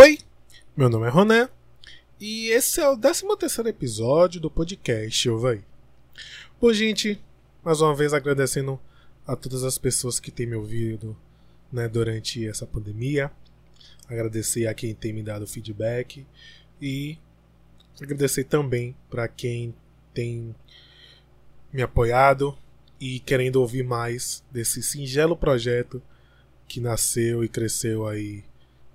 [0.00, 0.18] Oi,
[0.74, 1.46] meu nome é Roné
[2.18, 5.62] e esse é o 13 terceiro episódio do podcast Vai.
[6.58, 7.20] Bom, gente,
[7.62, 8.80] mais uma vez agradecendo
[9.26, 11.14] a todas as pessoas que têm me ouvido
[11.70, 13.30] né, durante essa pandemia.
[14.08, 16.26] Agradecer a quem tem me dado feedback
[16.80, 17.18] e
[18.00, 19.74] agradecer também para quem
[20.14, 20.56] tem
[21.70, 22.56] me apoiado
[22.98, 26.02] e querendo ouvir mais desse singelo projeto
[26.66, 28.42] que nasceu e cresceu aí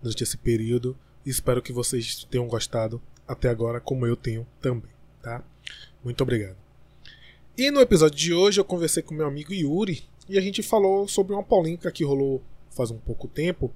[0.06, 0.96] durante esse período.
[1.26, 4.92] Espero que vocês tenham gostado até agora, como eu tenho também,
[5.22, 5.44] tá?
[6.04, 6.58] Muito obrigado.
[7.58, 11.08] E no episódio de hoje eu conversei com meu amigo Yuri e a gente falou
[11.08, 13.74] sobre uma polêmica que rolou faz um pouco tempo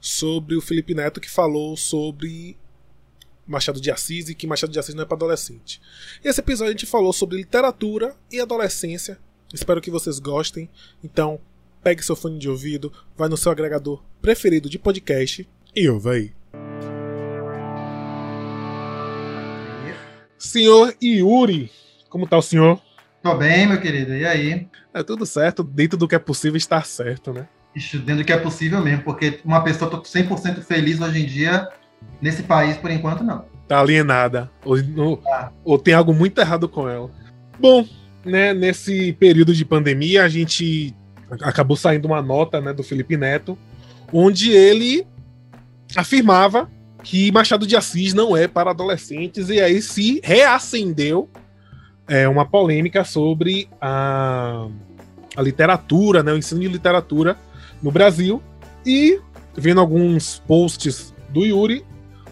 [0.00, 2.56] sobre o Felipe Neto que falou sobre
[3.46, 5.80] Machado de Assis e que Machado de Assis não é para adolescente.
[6.22, 9.18] Esse episódio a gente falou sobre literatura e adolescência.
[9.52, 10.70] Espero que vocês gostem.
[11.02, 11.40] Então,
[11.82, 16.32] pegue seu fone de ouvido, vai no seu agregador preferido de podcast e ouva aí.
[20.38, 21.70] Senhor Yuri,
[22.08, 22.80] como tá o senhor?
[23.22, 24.14] Tô bem, meu querido.
[24.14, 24.68] E aí?
[24.92, 27.48] É tudo certo, dentro do que é possível estar certo, né?
[27.74, 31.26] Isso, dentro do que é possível mesmo, porque uma pessoa tô 100% feliz hoje em
[31.26, 31.68] dia,
[32.20, 33.46] nesse país, por enquanto, não.
[33.66, 34.50] Tá alienada.
[34.64, 35.50] Ou, ou, ah.
[35.64, 37.10] ou tem algo muito errado com ela.
[37.58, 37.86] Bom,
[38.24, 40.94] né, nesse período de pandemia, a gente
[41.40, 43.56] acabou saindo uma nota né, do Felipe Neto,
[44.12, 45.06] onde ele
[45.96, 46.70] afirmava
[47.02, 51.28] que Machado de Assis não é para adolescentes, e aí se reacendeu
[52.06, 54.68] é, uma polêmica sobre a,
[55.36, 57.36] a literatura, né, o ensino de literatura
[57.82, 58.42] no Brasil.
[58.86, 59.20] E
[59.56, 61.84] vendo alguns posts do Yuri,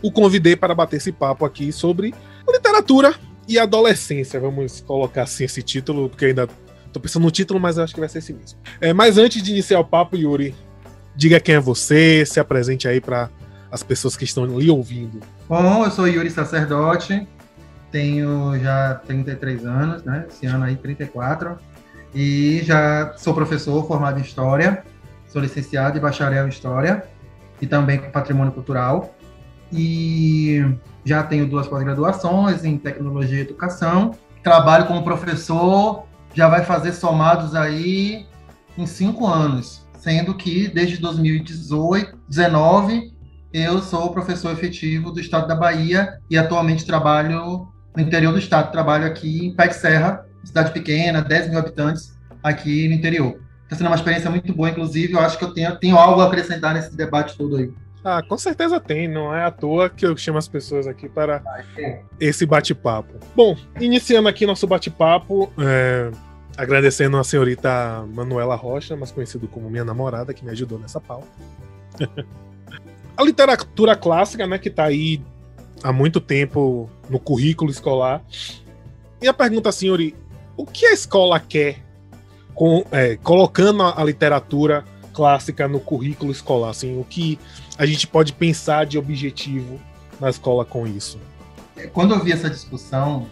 [0.03, 2.15] o convidei para bater esse papo aqui sobre
[2.49, 3.15] literatura
[3.49, 4.41] e adolescência.
[4.41, 6.49] Vamos colocar assim esse título, porque ainda
[6.93, 8.59] tô pensando no título, mas acho que vai ser esse mesmo.
[8.81, 10.55] É, mas antes de iniciar o papo, Yuri,
[11.15, 13.31] diga quem é você, se apresente aí para
[13.71, 15.21] as pessoas que estão ali ouvindo.
[15.49, 17.27] Bom, eu sou Yuri Sacerdote,
[17.91, 20.27] tenho já 33 anos, né?
[20.29, 21.59] Esse ano aí 34.
[22.15, 24.85] E já sou professor formado em História,
[25.29, 27.05] sou licenciado e bacharel em História
[27.61, 29.15] e também com Patrimônio Cultural.
[29.73, 30.65] E
[31.05, 34.13] já tenho duas pós-graduações em Tecnologia e Educação.
[34.43, 38.27] Trabalho como professor, já vai fazer somados aí
[38.77, 43.13] em cinco anos, sendo que desde 2018, 19
[43.53, 48.71] eu sou professor efetivo do estado da Bahia e atualmente trabalho no interior do estado.
[48.71, 53.41] Trabalho aqui em Pé de Serra, cidade pequena, 10 mil habitantes aqui no interior.
[53.65, 55.13] Está sendo uma experiência muito boa, inclusive.
[55.13, 57.73] Eu acho que eu tenho, tenho algo a acrescentar nesse debate todo aí.
[58.05, 59.09] Ah, com certeza tem.
[59.09, 61.43] Não é à toa que eu chamo as pessoas aqui para
[62.19, 63.15] esse bate-papo.
[63.37, 66.11] Bom, iniciando aqui nosso bate-papo, é,
[66.57, 71.29] agradecendo a senhorita Manuela Rocha, mais conhecida como minha namorada, que me ajudou nessa pauta.
[73.21, 75.23] a literatura clássica, né, que está aí
[75.83, 78.23] há muito tempo no currículo escolar.
[79.21, 80.01] E a pergunta, senhor,
[80.57, 81.85] o que a escola quer
[82.55, 86.71] com, é, colocando a, literatura clássica no currículo escolar?
[86.71, 87.39] Assim, o que
[87.77, 89.79] a gente pode pensar de objetivo
[90.19, 91.19] na escola com isso?
[91.93, 93.27] Quando eu vi essa discussão,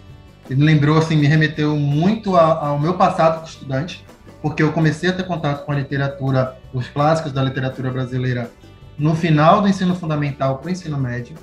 [0.47, 4.05] ele lembrou, assim, me remeteu muito ao meu passado de estudante,
[4.39, 8.51] porque eu comecei a ter contato com a literatura, os clássicos da literatura brasileira
[8.99, 11.35] no final do ensino fundamental para o ensino médio,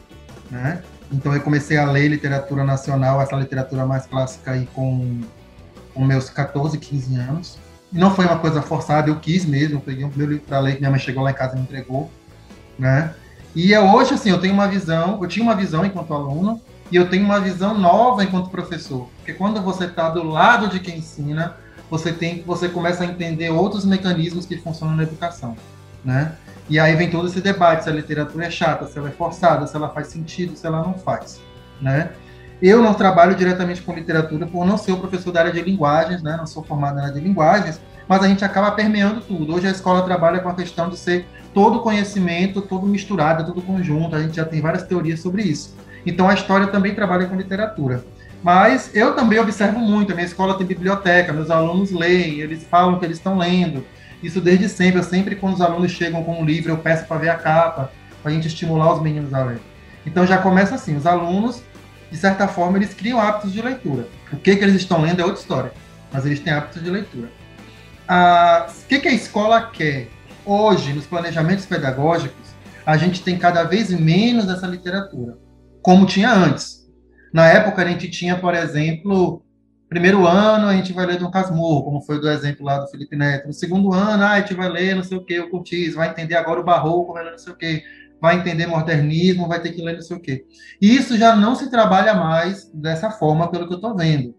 [0.50, 0.83] né?
[1.11, 5.21] Então eu comecei a ler literatura nacional, essa literatura mais clássica aí com,
[5.94, 7.59] com meus 14, 15 anos.
[7.91, 10.91] Não foi uma coisa forçada, eu quis mesmo, peguei um primeiro livro para ler minha
[10.91, 12.11] mãe chegou lá em casa e me entregou,
[12.78, 13.15] né?
[13.55, 16.97] E é hoje assim, eu tenho uma visão, eu tinha uma visão enquanto aluno e
[16.97, 20.99] eu tenho uma visão nova enquanto professor, porque quando você está do lado de quem
[20.99, 21.56] ensina,
[21.88, 25.56] você tem, você começa a entender outros mecanismos que funcionam na educação,
[26.05, 26.34] né?
[26.69, 29.66] E aí vem todo esse debate se a literatura é chata, se ela é forçada,
[29.66, 31.41] se ela faz sentido, se ela não faz,
[31.81, 32.10] né?
[32.60, 36.22] Eu não trabalho diretamente com literatura por não ser o professor da área de linguagens,
[36.22, 36.37] né?
[36.37, 39.55] Não sou formado na área de linguagens, mas a gente acaba permeando tudo.
[39.55, 44.16] Hoje a escola trabalha com a questão de ser todo conhecimento, todo misturado, todo conjunto.
[44.16, 45.75] A gente já tem várias teorias sobre isso.
[46.05, 48.05] Então a história também trabalha com literatura.
[48.43, 50.12] Mas eu também observo muito.
[50.12, 53.85] A minha escola tem biblioteca, meus alunos leem, eles falam que eles estão lendo.
[54.22, 54.98] Isso desde sempre.
[54.98, 57.92] Eu sempre, quando os alunos chegam com um livro, eu peço para ver a capa,
[58.22, 59.60] para a gente estimular os meninos a ler.
[60.04, 61.62] Então já começa assim: os alunos,
[62.10, 64.08] de certa forma, eles criam hábitos de leitura.
[64.32, 65.72] O que, que eles estão lendo é outra história,
[66.12, 67.30] mas eles têm hábitos de leitura.
[68.08, 70.08] O que, que a escola quer?
[70.44, 72.46] Hoje, nos planejamentos pedagógicos,
[72.84, 75.36] a gente tem cada vez menos essa literatura,
[75.82, 76.86] como tinha antes.
[77.32, 79.42] Na época, a gente tinha, por exemplo,
[79.88, 83.15] Primeiro ano, a gente vai ler Dom Casmurro, como foi do exemplo lá do Felipe
[83.15, 83.47] Neto.
[83.47, 86.11] No segundo ano, ah, a gente vai ler não sei o que, o Curtis, vai
[86.11, 87.83] entender agora o Barroco, vai ler não sei o que.
[88.21, 90.44] vai entender modernismo, vai ter que ler não sei o quê.
[90.81, 94.35] E isso já não se trabalha mais dessa forma, pelo que eu estou vendo.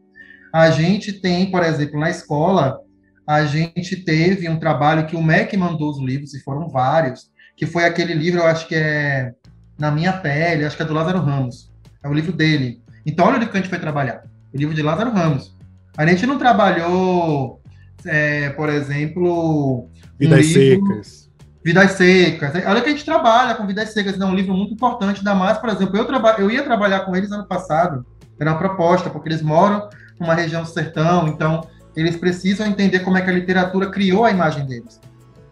[0.54, 2.80] A gente tem, por exemplo, na escola,
[3.26, 7.66] a gente teve um trabalho que o MEC mandou os livros, e foram vários, que
[7.66, 9.34] foi aquele livro, eu acho que é
[9.80, 11.72] Na Minha Pele, acho que é do Lázaro Ramos.
[12.04, 12.82] É o livro dele.
[13.06, 14.24] Então, olha o que a gente foi trabalhar.
[14.54, 15.56] O livro de Lázaro Ramos.
[15.98, 17.62] A gente não trabalhou,
[18.06, 19.90] é, por exemplo...
[20.20, 20.96] Vidas um livro...
[20.96, 21.28] Secas
[21.68, 22.54] Vidas Secas.
[22.66, 25.58] Olha que a gente trabalha com Vidas Secas, é um livro muito importante, ainda mais,
[25.58, 26.36] por exemplo, eu, traba...
[26.38, 28.06] eu ia trabalhar com eles ano passado,
[28.40, 33.18] era uma proposta, porque eles moram numa região do sertão, então eles precisam entender como
[33.18, 35.02] é que a literatura criou a imagem deles,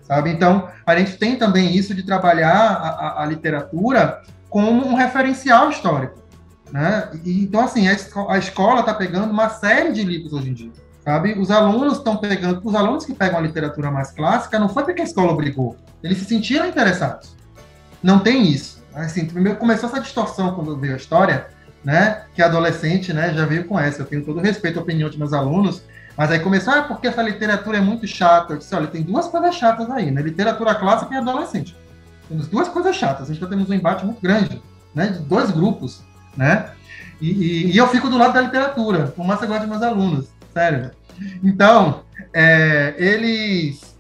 [0.04, 0.30] sabe?
[0.30, 5.70] Então, a gente tem também isso de trabalhar a, a, a literatura como um referencial
[5.70, 6.24] histórico,
[6.76, 7.08] né?
[7.24, 7.96] E, então, assim, a,
[8.28, 10.72] a escola está pegando uma série de livros hoje em dia,
[11.06, 11.32] sabe?
[11.40, 15.00] Os alunos estão pegando, os alunos que pegam a literatura mais clássica, não foi porque
[15.00, 17.34] a escola obrigou, eles se sentiram interessados.
[18.04, 18.84] Não tem isso.
[18.94, 21.48] Assim, primeiro começou essa distorção quando veio a história,
[21.82, 22.24] né?
[22.36, 24.02] Que adolescente, né, já veio com essa.
[24.02, 25.82] Eu tenho todo respeito à opinião de meus alunos,
[26.18, 28.52] mas aí começou, ah, porque essa literatura é muito chata.
[28.52, 30.22] Eu disse, olha, tem duas coisas chatas aí, né?
[30.22, 31.74] Literatura clássica e adolescente.
[32.28, 33.30] Temos duas coisas chatas.
[33.30, 34.62] A gente já temos um embate muito grande,
[34.94, 35.08] né?
[35.08, 36.04] De dois grupos,
[36.36, 36.70] né?
[37.22, 39.82] E, e, e eu fico do lado da literatura, mais que eu goste de meus
[39.82, 40.92] alunos, sério.
[41.44, 42.04] Então,
[42.34, 43.96] é, eles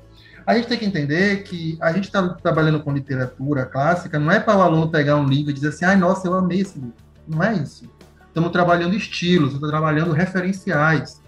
[0.46, 4.40] a gente tem que entender que a gente está trabalhando com literatura clássica, não é
[4.40, 6.94] para o aluno pegar um livro e dizer assim, ai, nossa, eu amei esse livro.
[7.28, 7.90] Não é isso.
[8.28, 11.20] Estamos trabalhando estilos, estamos trabalhando referenciais.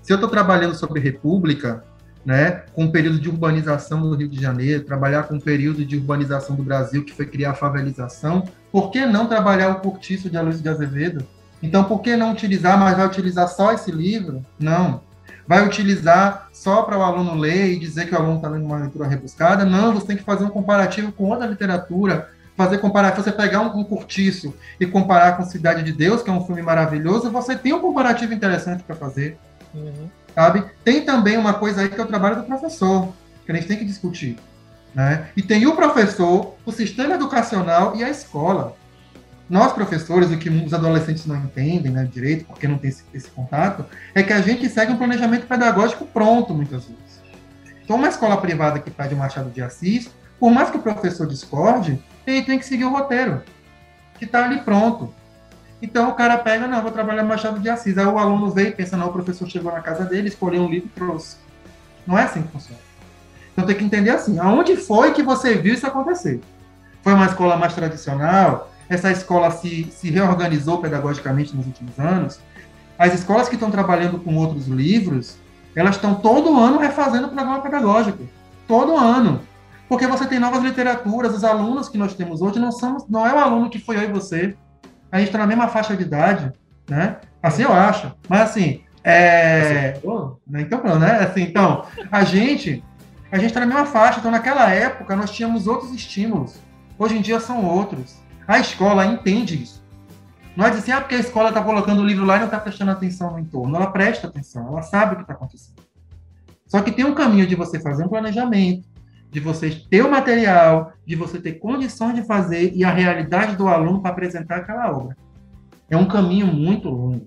[0.00, 1.84] Se eu estou trabalhando sobre república,
[2.24, 5.98] né, com o período de urbanização do Rio de Janeiro, trabalhar com o período de
[5.98, 10.36] urbanização do Brasil, que foi criar a favelização, por que não trabalhar o cortiço de
[10.36, 11.24] Aloysio de Azevedo?
[11.62, 14.44] Então, por que não utilizar, mas vai utilizar só esse livro?
[14.58, 15.00] Não
[15.46, 18.78] vai utilizar só para o aluno ler e dizer que o aluno está lendo uma
[18.78, 19.64] leitura rebuscada.
[19.64, 23.78] Não, você tem que fazer um comparativo com outra literatura, fazer comparar, você pegar um,
[23.78, 27.72] um curtiço e comparar com Cidade de Deus, que é um filme maravilhoso, você tem
[27.72, 29.38] um comparativo interessante para fazer.
[29.72, 30.08] Uhum.
[30.34, 30.64] Sabe?
[30.84, 33.12] Tem também uma coisa aí que é o trabalho do professor,
[33.46, 34.36] que a gente tem que discutir.
[34.94, 35.28] Né?
[35.36, 38.76] E tem o professor, o sistema educacional e a escola.
[39.50, 43.30] Nós, professores, o que os adolescentes não entendem né, direito, porque não tem esse, esse,
[43.30, 47.22] contato, é que a gente segue um planejamento pedagógico pronto, muitas vezes.
[47.84, 50.10] Então, uma escola privada que pede Machado de Assis,
[50.40, 53.42] por mais que o professor discorde, ele tem que seguir o roteiro,
[54.18, 55.12] que está ali pronto.
[55.82, 57.98] Então, o cara pega, não, vou trabalhar Machado de Assis.
[57.98, 60.70] Aí o aluno veio e pensa, não, o professor chegou na casa dele, escolheu um
[60.70, 61.36] livro e trouxe.
[62.06, 62.80] Não é assim que funciona.
[63.54, 66.40] Então, tem que entender assim, aonde foi que você viu isso acontecer?
[67.02, 68.70] Foi uma escola mais tradicional?
[68.88, 72.40] essa escola se, se reorganizou pedagogicamente nos últimos anos,
[72.98, 75.36] as escolas que estão trabalhando com outros livros,
[75.74, 78.28] elas estão todo ano refazendo o programa pedagógico.
[78.68, 79.40] Todo ano.
[79.88, 83.34] Porque você tem novas literaturas, os alunos que nós temos hoje não, são, não é
[83.34, 84.56] o aluno que foi eu e você.
[85.10, 86.52] A gente está na mesma faixa de idade,
[86.88, 87.16] né?
[87.42, 88.12] Assim eu acho.
[88.28, 89.98] Mas assim, é...
[90.46, 90.62] Né?
[90.62, 91.18] Então, né?
[91.18, 92.82] Assim, então, a gente
[93.34, 94.20] a gente está na mesma faixa.
[94.20, 96.54] Então, naquela época, nós tínhamos outros estímulos.
[96.96, 98.16] Hoje em dia são outros.
[98.46, 99.82] A escola entende isso.
[100.56, 102.46] Não é dizer assim, ah, porque a escola está colocando o livro lá e não
[102.46, 103.74] está prestando atenção no entorno.
[103.74, 105.82] Ela presta atenção, ela sabe o que está acontecendo.
[106.64, 108.86] Só que tem um caminho de você fazer um planejamento,
[109.32, 113.66] de você ter o material, de você ter condições de fazer e a realidade do
[113.66, 115.16] aluno para apresentar aquela obra.
[115.90, 117.26] É um caminho muito longo.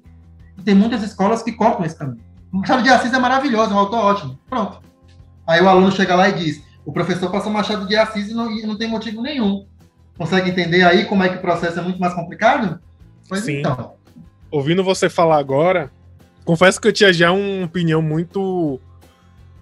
[0.57, 2.23] E tem muitas escolas que cortam esse caminho.
[2.49, 4.39] O Machado de Assis é maravilhoso, é um autor ótimo.
[4.49, 4.87] Pronto.
[5.47, 8.51] Aí o aluno chega lá e diz: o professor passou Machado de Assis e não,
[8.51, 9.65] e não tem motivo nenhum.
[10.17, 12.79] Consegue entender aí como é que o processo é muito mais complicado?
[13.29, 13.59] Pois Sim.
[13.59, 13.93] então.
[14.51, 15.91] Ouvindo você falar agora,
[16.43, 18.79] confesso que eu tinha já uma opinião muito.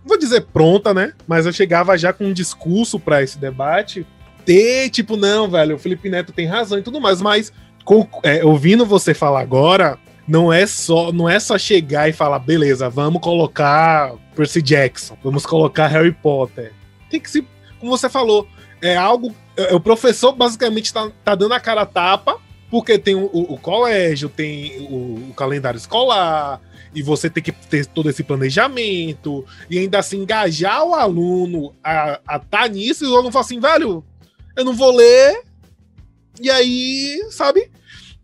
[0.04, 1.14] Vou dizer pronta, né?
[1.28, 4.06] Mas eu chegava já com um discurso para esse debate.
[4.46, 7.52] Ter, tipo, não, velho, o Felipe Neto tem razão e tudo mais, mas
[7.84, 12.40] com, é, ouvindo você falar agora, não é só não é só chegar e falar,
[12.40, 16.74] beleza, vamos colocar Percy Jackson, vamos colocar Harry Potter.
[17.10, 17.48] Tem que se,
[17.80, 18.48] como você falou,
[18.82, 22.40] é algo é, o professor basicamente tá, tá dando a cara a tapa,
[22.70, 26.62] porque tem o, o, o colégio, tem o, o, calendário escolar,
[26.94, 32.20] e você tem que ter todo esse planejamento, e ainda assim engajar o aluno a
[32.36, 34.04] estar tá nisso, e o aluno fala assim, velho,
[34.56, 35.42] eu não vou ler,
[36.42, 37.72] e aí, sabe?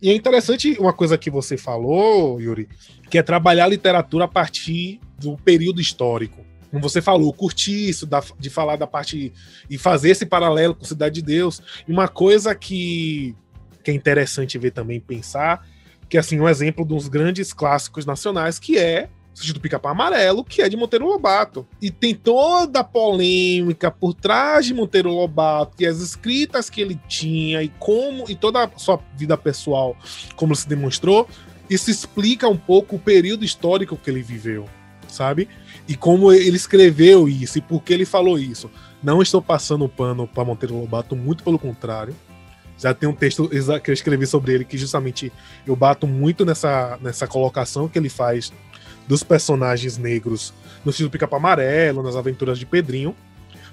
[0.02, 2.68] E é interessante uma coisa que você falou, Yuri,
[3.10, 8.08] que é trabalhar a literatura a partir do período histórico como você falou, curtir isso,
[8.40, 9.34] de falar da parte
[9.70, 11.62] e fazer esse paralelo com Cidade de Deus.
[11.86, 13.36] E uma coisa que,
[13.84, 15.68] que é interessante ver também pensar,
[16.08, 20.44] que é assim, um exemplo dos grandes clássicos nacionais, que é Sítio do Pica-Pau Amarelo,
[20.44, 21.66] que é de Monteiro Lobato.
[21.82, 27.00] E tem toda a polêmica por trás de Monteiro Lobato, e as escritas que ele
[27.08, 29.96] tinha, e como, e toda a sua vida pessoal,
[30.36, 31.28] como se demonstrou,
[31.70, 34.66] isso explica um pouco o período histórico que ele viveu,
[35.08, 35.48] sabe?
[35.88, 38.70] E como ele escreveu isso, e por que ele falou isso.
[39.02, 42.14] Não estou passando pano para Monteiro Lobato, muito pelo contrário.
[42.78, 43.48] Já tem um texto
[43.84, 45.32] que eu escrevi sobre ele que justamente
[45.68, 48.52] eu bato muito nessa, nessa colocação que ele faz
[49.08, 50.54] dos personagens negros
[50.84, 53.16] no estilo Pica-Pau Amarelo, nas aventuras de Pedrinho.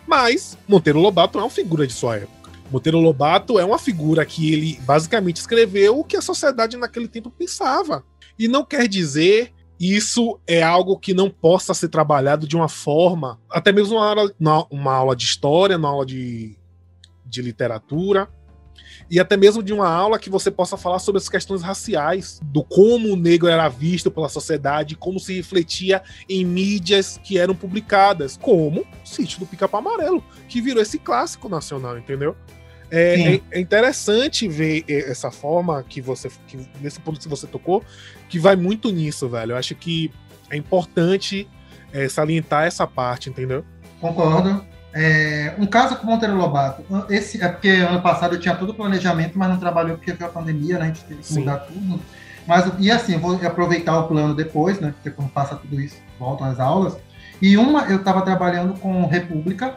[0.07, 2.51] Mas Monteiro Lobato é uma figura de sua época.
[2.71, 7.31] Monteiro Lobato é uma figura que ele basicamente escreveu o que a sociedade naquele tempo
[7.31, 8.05] pensava.
[8.39, 13.41] E não quer dizer isso é algo que não possa ser trabalhado de uma forma,
[13.49, 16.57] até mesmo uma aula, uma aula de história, uma aula de,
[17.25, 18.29] de literatura,
[19.11, 22.63] e até mesmo de uma aula que você possa falar sobre as questões raciais, do
[22.63, 28.37] como o negro era visto pela sociedade, como se refletia em mídias que eram publicadas,
[28.37, 32.37] como o Sítio do Pica-Pau Amarelo, que virou esse clássico nacional, entendeu?
[32.91, 37.85] É, é, é, interessante ver essa forma que você, que, nesse ponto que você tocou,
[38.29, 39.53] que vai muito nisso, velho.
[39.53, 40.11] Eu acho que
[40.51, 41.47] é importante
[41.93, 43.65] é, salientar essa parte, entendeu?
[44.01, 44.65] Concordo.
[44.93, 48.75] É, um caso com Monteiro Lobato, esse é porque ano passado eu tinha todo o
[48.75, 50.85] planejamento, mas não trabalhou porque foi a pandemia, né?
[50.85, 51.41] A gente teve que Sim.
[51.41, 52.01] mudar tudo.
[52.47, 54.93] Mas, e assim, eu vou aproveitar o plano depois, né?
[54.93, 56.97] Porque quando passa tudo isso, voltam as aulas.
[57.41, 59.75] E uma, eu estava trabalhando com República,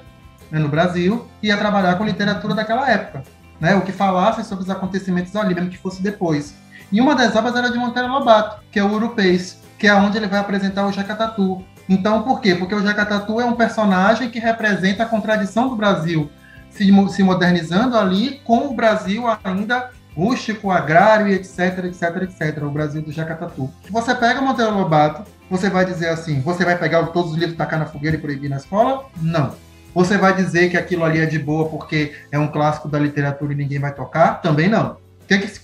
[0.49, 3.23] né, no Brasil, e ia trabalhar com literatura daquela época,
[3.59, 3.75] né?
[3.75, 6.55] O que falasse sobre os acontecimentos ali, mesmo que fosse depois.
[6.91, 10.17] E uma das obras era de Monteiro Lobato, que é o Urupês, que é onde
[10.17, 12.55] ele vai apresentar o Jacatatu, então, por quê?
[12.55, 16.29] Porque o Jacatatu é um personagem que representa a contradição do Brasil
[16.69, 22.63] se, se modernizando ali com o Brasil ainda rústico, agrário, etc, etc, etc.
[22.63, 23.69] O Brasil do Jacatatu.
[23.89, 27.77] Você pega Monteiro Lobato, você vai dizer assim, você vai pegar todos os livros, tacar
[27.77, 29.05] na fogueira e proibir na escola?
[29.21, 29.53] Não.
[29.93, 33.51] Você vai dizer que aquilo ali é de boa porque é um clássico da literatura
[33.51, 34.41] e ninguém vai tocar?
[34.41, 34.95] Também não.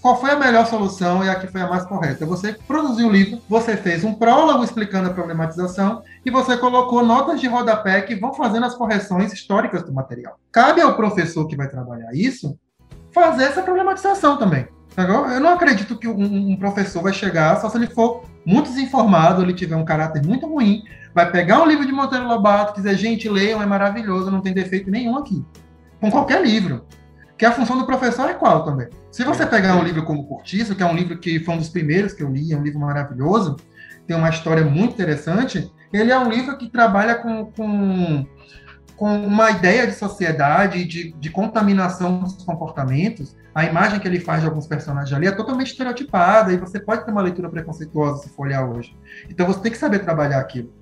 [0.01, 2.25] Qual foi a melhor solução e a que foi a mais correta?
[2.25, 7.41] Você produziu o livro, você fez um prólogo explicando a problematização e você colocou notas
[7.41, 10.39] de rodapé que vão fazendo as correções históricas do material.
[10.51, 12.57] Cabe ao professor que vai trabalhar isso
[13.13, 14.67] fazer essa problematização também.
[14.95, 19.53] Eu não acredito que um, professor vai chegar, só se ele for muito desinformado, ele
[19.53, 20.81] tiver um caráter muito ruim,
[21.13, 24.89] vai pegar um livro de Monteiro Lobato dizer, gente, leiam, é maravilhoso, não tem defeito
[24.89, 25.45] nenhum aqui.
[25.99, 26.85] Com qualquer livro
[27.37, 28.87] que a função do professor é qual também.
[29.11, 31.69] Se você pegar um livro como Cortiço, que é um livro que foi um dos
[31.69, 33.57] primeiros que eu li, é um livro maravilhoso,
[34.07, 38.25] tem uma história muito interessante, ele é um livro que trabalha com, com,
[38.95, 43.35] com uma ideia de sociedade, de, de contaminação dos comportamentos.
[43.53, 47.05] A imagem que ele faz de alguns personagens ali é totalmente estereotipada e você pode
[47.05, 48.95] ter uma leitura preconceituosa se for olhar hoje.
[49.29, 50.73] Então você tem que saber trabalhar aquilo.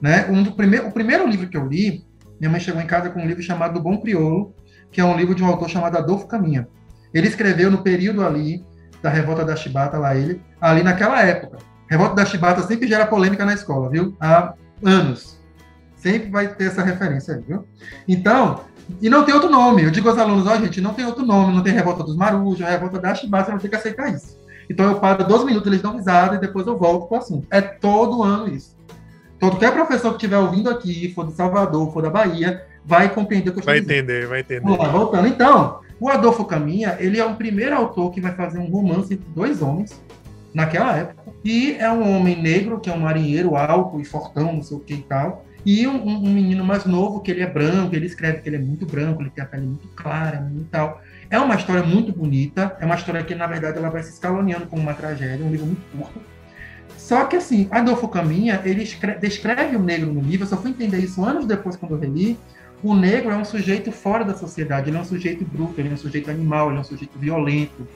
[0.00, 0.26] Né?
[0.28, 2.04] Um do primeiro, o primeiro livro que eu li,
[2.38, 4.54] minha mãe chegou em casa com um livro chamado Do Bom Crioulo,
[4.94, 6.68] que é um livro de um autor chamado Adolfo Caminha.
[7.12, 8.64] Ele escreveu no período ali
[9.02, 11.58] da revolta da Chibata, lá ele, ali naquela época.
[11.90, 14.16] Revolta da Chibata sempre gera polêmica na escola, viu?
[14.20, 15.36] Há anos.
[15.96, 17.66] Sempre vai ter essa referência aí, viu?
[18.06, 18.60] Então,
[19.02, 19.82] e não tem outro nome.
[19.82, 22.16] Eu digo aos alunos, ó, oh, gente, não tem outro nome, não tem Revolta dos
[22.16, 24.38] Marujos, Revolta da Chibata, você não tem que aceitar isso.
[24.70, 27.48] Então eu paro 12 minutos, eles dão risada e depois eu volto pro assunto.
[27.50, 28.76] É todo ano isso.
[29.40, 33.52] Qualquer professor que estiver ouvindo aqui, for de Salvador, for da Bahia, vai compreender o
[33.52, 34.60] que eu Vai entender, vai entender.
[34.60, 35.26] Vamos lá, voltando.
[35.26, 39.26] Então, o Adolfo Caminha, ele é o primeiro autor que vai fazer um romance entre
[39.34, 40.02] dois homens,
[40.52, 41.32] naquela época.
[41.44, 44.80] E é um homem negro, que é um marinheiro alto e fortão, não sei o
[44.80, 45.44] que e tal.
[45.64, 48.60] E um, um, menino mais novo, que ele é branco, ele escreve que ele é
[48.60, 51.00] muito branco, ele tem a pele muito clara e tal.
[51.30, 54.66] É uma história muito bonita, é uma história que, na verdade, ela vai se escaloneando
[54.66, 56.20] como uma tragédia, um livro muito curto.
[56.98, 60.70] Só que, assim, Adolfo Caminha, ele escreve, descreve o negro no livro, eu só fui
[60.70, 62.38] entender isso anos depois, quando eu reli,
[62.90, 65.92] o negro é um sujeito fora da sociedade, ele é um sujeito bruto, ele é
[65.92, 67.88] um sujeito animal, ele é um sujeito violento,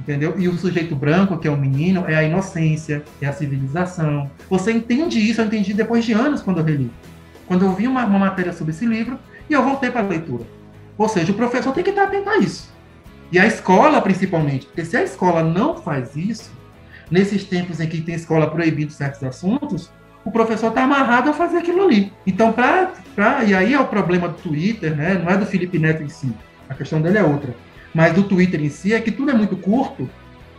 [0.00, 0.34] entendeu?
[0.38, 4.30] E o sujeito branco, que é o menino, é a inocência, é a civilização.
[4.48, 6.90] Você entende isso, eu entendi depois de anos quando eu reli.
[7.46, 9.18] Quando eu vi uma, uma matéria sobre esse livro,
[9.50, 10.44] e eu voltei para a leitura.
[10.96, 12.72] Ou seja, o professor tem que estar atento a isso.
[13.30, 16.50] E a escola, principalmente, porque se a escola não faz isso,
[17.10, 19.90] nesses tempos em que tem escola proibindo certos assuntos,
[20.24, 22.12] o professor está amarrado a fazer aquilo ali.
[22.26, 23.44] Então, para.
[23.44, 25.20] E aí é o problema do Twitter, né?
[25.22, 26.32] não é do Felipe Neto em si,
[26.68, 27.54] a questão dele é outra.
[27.94, 30.08] Mas do Twitter em si é que tudo é muito curto,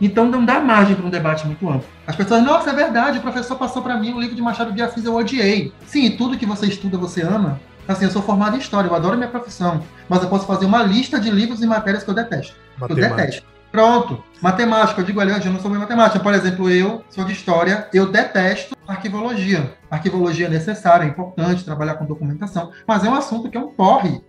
[0.00, 1.88] então não dá margem para um debate muito amplo.
[2.06, 4.82] As pessoas, nossa, é verdade, o professor passou para mim o livro de Machado de
[4.82, 5.72] Assis, eu odiei.
[5.86, 7.60] Sim, tudo que você estuda, você ama.
[7.86, 10.82] Assim, eu sou formado em história, eu adoro minha profissão, mas eu posso fazer uma
[10.82, 12.54] lista de livros e matérias que eu detesto.
[12.80, 13.53] Eu detesto.
[13.74, 14.22] Pronto.
[14.40, 16.20] Matemática, eu digo ali, eu não sou bem matemática.
[16.20, 19.74] Por exemplo, eu sou de história, eu detesto arquivologia.
[19.90, 23.72] Arquivologia é necessária, é importante, trabalhar com documentação, mas é um assunto que é um
[23.72, 24.22] porre.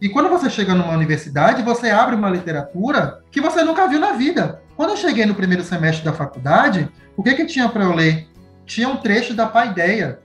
[0.00, 4.12] E quando você chega numa universidade, você abre uma literatura que você nunca viu na
[4.12, 4.62] vida.
[4.76, 8.28] Quando eu cheguei no primeiro semestre da faculdade, o que que tinha para eu ler?
[8.64, 10.20] Tinha um trecho da Paideia,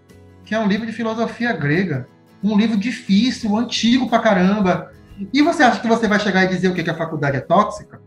[0.45, 2.07] que é um livro de filosofia grega.
[2.43, 4.91] Um livro difícil, antigo pra caramba.
[5.33, 7.41] E você acha que você vai chegar e dizer o que, que a faculdade é
[7.41, 7.99] tóxica?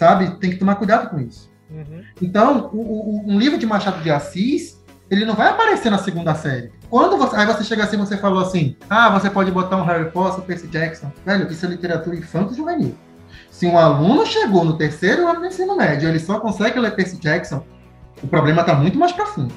[0.00, 0.30] Sabe?
[0.38, 1.50] Tem que tomar cuidado com isso.
[1.70, 2.02] Uhum.
[2.22, 6.34] Então, o, o, um livro de Machado de Assis, ele não vai aparecer na segunda
[6.34, 6.72] série.
[6.88, 10.10] Quando você, aí você chega assim, você falou assim, ah, você pode botar um Harry
[10.10, 11.12] Potter, Percy Jackson.
[11.26, 12.96] Velho, isso é literatura infanto juvenil.
[13.50, 17.20] Se um aluno chegou no terceiro ano do ensino médio, ele só consegue ler Percy
[17.20, 17.62] Jackson,
[18.22, 19.52] o problema está muito mais profundo.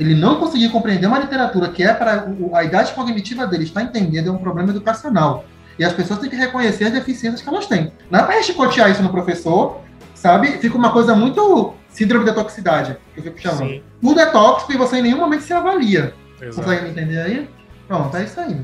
[0.00, 4.30] Ele não conseguir compreender uma literatura que é para a idade cognitiva dele está entendendo
[4.30, 5.44] é um problema educacional.
[5.78, 7.92] E as pessoas têm que reconhecer as deficiências que elas têm.
[8.10, 9.80] Não é para chicotear isso no professor,
[10.14, 10.58] sabe?
[10.58, 13.68] Fica uma coisa muito síndrome da toxicidade, que eu fico chamando.
[13.68, 13.82] Sim.
[14.00, 16.14] Tudo é tóxico e você em nenhum momento se avalia.
[16.40, 16.56] Exato.
[16.56, 17.50] Consegue me entender aí?
[17.86, 18.60] Pronto, é isso aí.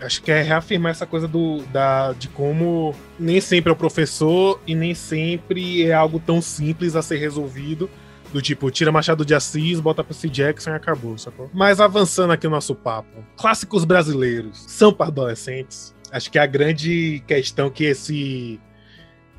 [0.00, 4.60] Acho que é reafirmar essa coisa do, da, de como nem sempre é o professor
[4.66, 7.88] e nem sempre é algo tão simples a ser resolvido.
[8.32, 11.48] Do tipo, tira Machado de Assis, bota Percy Jackson e acabou, sacou?
[11.54, 13.24] Mas avançando aqui o nosso papo.
[13.36, 15.94] Clássicos brasileiros são para adolescentes?
[16.12, 18.60] Acho que é a grande questão que esse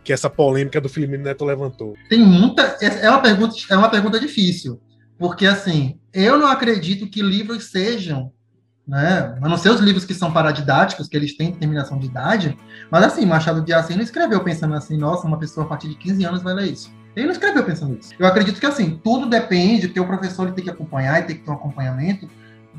[0.03, 1.93] que essa polêmica do Felipe Neto levantou.
[2.09, 4.81] Tem muita é uma pergunta é uma pergunta difícil,
[5.17, 8.31] porque assim, eu não acredito que livros sejam
[8.87, 9.37] né?
[9.41, 12.57] A não ser os livros que são paradidáticos, que eles têm determinação de idade,
[12.89, 15.95] mas assim, Machado de Assis não escreveu pensando assim, nossa, uma pessoa a partir de
[15.95, 16.89] 15 anos vai ler isso.
[17.13, 18.13] Ele não escreveu pensando isso.
[18.17, 21.35] Eu acredito que assim, tudo depende, que o professor ele tem que acompanhar e tem
[21.35, 22.29] que ter um acompanhamento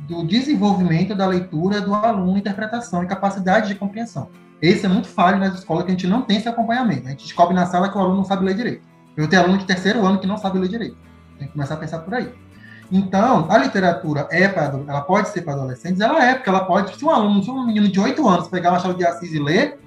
[0.08, 4.30] do desenvolvimento da leitura do aluno, interpretação e capacidade de compreensão.
[4.60, 7.06] Esse é muito falho nas escolas que a gente não tem esse acompanhamento.
[7.06, 8.82] A gente descobre na sala que o aluno não sabe ler direito.
[9.16, 10.96] Eu tenho aluno de terceiro ano que não sabe ler direito.
[11.38, 12.32] Tem que começar a pensar por aí.
[12.90, 16.96] Então, a literatura é para ela pode ser para adolescentes, ela é, porque ela pode,
[16.96, 19.38] se um aluno, se um menino de 8 anos pegar uma chave de Assis e
[19.38, 19.78] ler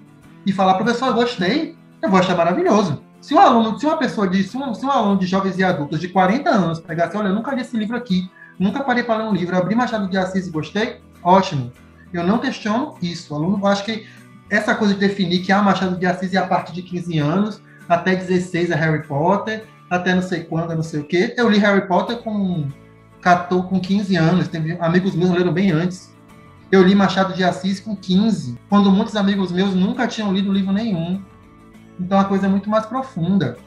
[0.45, 3.01] e falar, professor, eu gostei, eu vou achar maravilhoso.
[3.19, 5.63] Se um aluno, se uma pessoa de, se um, se um aluno de jovens e
[5.63, 9.23] adultos de 40 anos pegasse, olha, eu nunca li esse livro aqui, nunca parei para
[9.23, 11.71] ler um livro, abri Machado de Assis e gostei, ótimo.
[12.13, 13.33] Eu não questiono isso.
[13.33, 14.05] O aluno, acho que
[14.49, 17.17] essa coisa de definir que a ah, Machado de Assis é a partir de 15
[17.19, 21.33] anos, até 16 é Harry Potter, até não sei quando, não sei o quê.
[21.37, 22.67] Eu li Harry Potter com
[23.21, 26.13] 14, com 15 anos, tem amigos meus leram bem antes.
[26.71, 30.71] Eu li Machado de Assis com 15, quando muitos amigos meus nunca tinham lido livro
[30.71, 31.21] nenhum.
[31.99, 33.57] Então a coisa é muito mais profunda,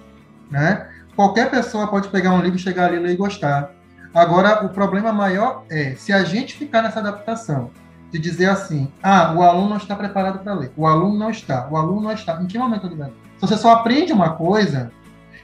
[0.51, 0.89] né?
[1.15, 3.71] Qualquer pessoa pode pegar um livro, chegar ali, ler e gostar.
[4.15, 7.71] Agora, o problema maior é se a gente ficar nessa adaptação
[8.13, 11.67] de dizer assim, ah, o aluno não está preparado para ler, o aluno não está,
[11.69, 12.41] o aluno não está.
[12.41, 14.93] Em que momento do Se você só aprende uma coisa,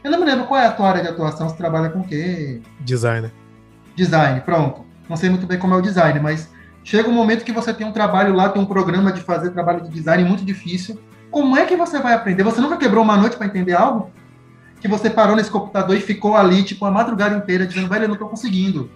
[0.05, 2.05] eu não me lembro qual é a tua área de atuação, você trabalha com o
[2.05, 2.63] quê?
[2.81, 3.33] Designer.
[3.97, 4.87] Design, pronto.
[5.09, 6.49] Não sei muito bem como é o design, mas
[6.85, 9.83] chega um momento que você tem um trabalho lá, tem um programa de fazer trabalho
[9.83, 10.97] de design muito difícil.
[11.29, 12.45] Como é que você vai aprender?
[12.45, 14.13] Você nunca quebrou uma noite para entender algo?
[14.81, 18.09] Que você parou nesse computador e ficou ali, tipo, a madrugada inteira, dizendo, velho, eu
[18.09, 18.91] não tô conseguindo.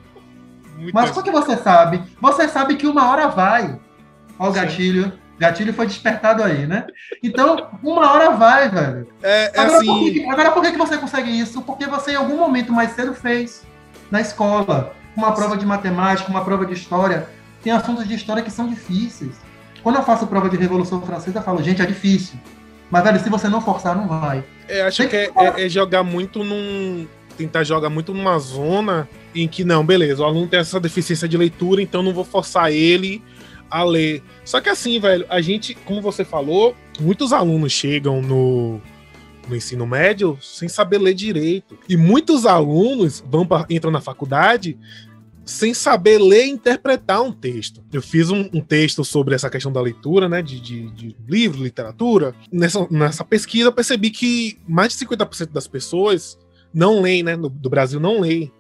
[0.77, 2.03] Muito Mas por que você sabe?
[2.21, 3.79] Você sabe que uma hora vai.
[4.39, 5.13] Olha o gatilho.
[5.39, 6.87] Gatilho foi despertado aí, né?
[7.23, 9.09] Então, uma hora vai, velho.
[9.23, 9.87] É, é agora, assim...
[9.87, 11.61] por que, agora, por que você consegue isso?
[11.63, 13.65] Porque você, em algum momento mais cedo, fez
[14.11, 14.95] na escola.
[15.17, 17.29] Uma prova de matemática, uma prova de história.
[17.63, 19.33] Tem assuntos de história que são difíceis.
[19.83, 22.39] Quando eu faço prova de Revolução Francesa, eu falo, gente, é difícil.
[22.91, 24.45] Mas, velho, se você não forçar, não vai.
[24.69, 27.07] É, acho que é, é, é, jogar muito num.
[27.37, 31.37] Tentar jogar muito numa zona em que, não, beleza, o aluno tem essa deficiência de
[31.37, 33.21] leitura, então não vou forçar ele
[33.69, 34.23] a ler.
[34.45, 38.81] Só que assim, velho, a gente, como você falou, muitos alunos chegam no,
[39.49, 41.77] no ensino médio sem saber ler direito.
[41.89, 44.79] E muitos alunos vão pra, entram na faculdade
[45.45, 47.85] sem saber ler e interpretar um texto.
[47.93, 51.63] Eu fiz um, um texto sobre essa questão da leitura, né, de, de, de, livro,
[51.63, 52.35] literatura.
[52.51, 56.39] Nessa, nessa pesquisa eu percebi que mais de 50% das pessoas
[56.73, 58.51] não leem, né, do, do Brasil não leem.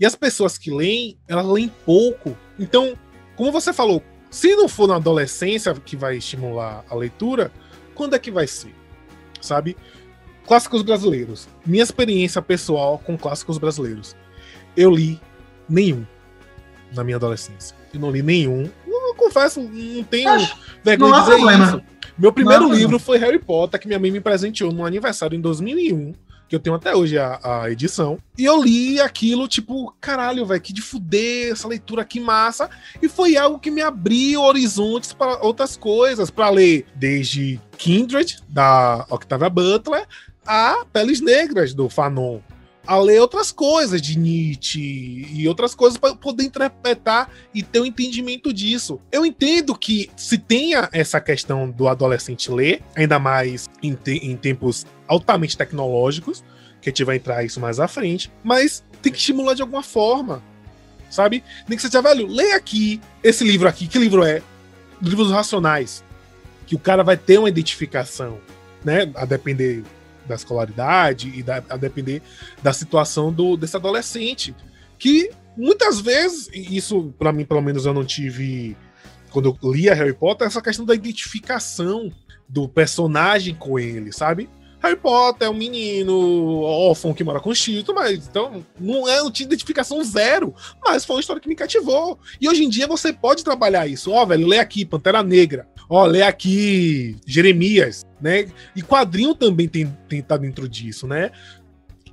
[0.00, 2.36] E as pessoas que leem, elas leem pouco.
[2.58, 2.96] Então,
[3.36, 7.52] como você falou, se não for na adolescência que vai estimular a leitura,
[7.94, 8.74] quando é que vai ser?
[9.40, 9.76] Sabe?
[10.46, 11.48] Clássicos brasileiros.
[11.66, 14.16] Minha experiência pessoal com clássicos brasileiros.
[14.76, 15.20] Eu li
[15.68, 16.04] nenhum
[16.94, 17.76] na minha adolescência.
[17.92, 18.70] Eu não li nenhum.
[18.86, 21.64] Eu, eu confesso, não tenho Acho, vergonha de dizer problema.
[21.64, 21.82] isso.
[22.18, 22.98] Meu primeiro livro problema.
[22.98, 26.14] foi Harry Potter, que minha mãe me presenteou no aniversário em 2001
[26.48, 28.18] que eu tenho até hoje a, a, edição.
[28.36, 32.70] E eu li aquilo, tipo, caralho, velho, que de fuder, essa leitura que massa.
[33.02, 39.04] E foi algo que me abriu horizontes para outras coisas, para ler desde Kindred, da
[39.10, 40.06] Octavia Butler,
[40.46, 42.40] a Peles Negras do Fanon,
[42.88, 47.84] a ler outras coisas de Nietzsche e outras coisas para poder interpretar e ter um
[47.84, 48.98] entendimento disso.
[49.12, 54.34] Eu entendo que se tenha essa questão do adolescente ler, ainda mais em, te em
[54.34, 56.42] tempos altamente tecnológicos,
[56.80, 59.82] que a gente vai entrar isso mais à frente, mas tem que estimular de alguma
[59.82, 60.42] forma,
[61.10, 61.44] sabe?
[61.68, 64.42] Nem que seja, velho, lê aqui esse livro aqui, que livro é?
[65.02, 66.02] Livros racionais,
[66.66, 68.38] que o cara vai ter uma identificação,
[68.82, 69.12] né?
[69.14, 69.84] A depender
[70.28, 72.22] da escolaridade e da, a depender
[72.62, 74.54] da situação do, desse adolescente.
[74.98, 78.76] Que muitas vezes, isso para mim, pelo menos, eu não tive
[79.30, 82.10] quando eu lia Harry Potter, essa questão da identificação
[82.48, 84.48] do personagem com ele, sabe?
[84.80, 89.18] Harry Potter é um menino órfão que mora com o Chito, mas então não é,
[89.18, 92.18] não tinha identificação zero, mas foi uma história que me cativou.
[92.40, 94.12] E hoje em dia você pode trabalhar isso.
[94.12, 95.68] Ó, oh, velho, lê aqui Pantera Negra.
[95.88, 98.46] Ó, lê aqui Jeremias, né?
[98.76, 101.30] E quadrinho também tem, tem tá dentro disso, né?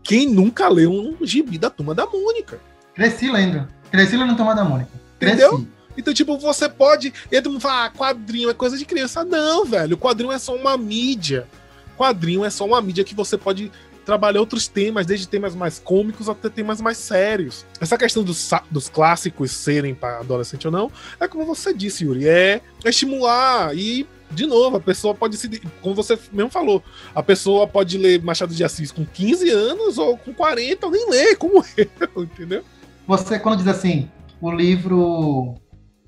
[0.02, 2.60] Quem nunca leu um gibi da Turma da Mônica?
[2.94, 3.68] Cresci lendo.
[3.92, 4.92] Cresci lendo Turma da Mônica.
[5.20, 5.44] Cresci.
[5.44, 5.68] Entendeu?
[5.98, 7.14] Então, tipo, você pode.
[7.32, 9.24] E todo mundo fala, ah, quadrinho é coisa de criança.
[9.24, 9.96] Não, velho.
[9.96, 11.48] O quadrinho é só uma mídia
[11.96, 13.72] quadrinho é só uma mídia que você pode
[14.06, 17.66] trabalhar outros temas, desde temas mais cômicos até temas mais sérios.
[17.82, 22.28] Essa questão dos, dos clássicos serem para adolescente ou não, é como você disse, Yuri,
[22.28, 25.48] é, é estimular e de novo, a pessoa pode se.
[25.82, 30.18] Como você mesmo falou, a pessoa pode ler Machado de Assis com 15 anos ou
[30.18, 32.64] com 40, ou nem ler, como eu, entendeu?
[33.08, 34.10] Você, quando diz assim,
[34.42, 35.56] o livro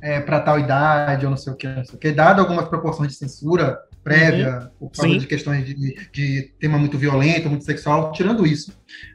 [0.01, 2.67] é para tal idade, ou não sei o que, não sei o que, dado algumas
[2.67, 4.87] proporções de censura, prévia, uhum.
[4.87, 8.71] por causa de questões de, de, tema muito violento, muito sexual, tirando isso.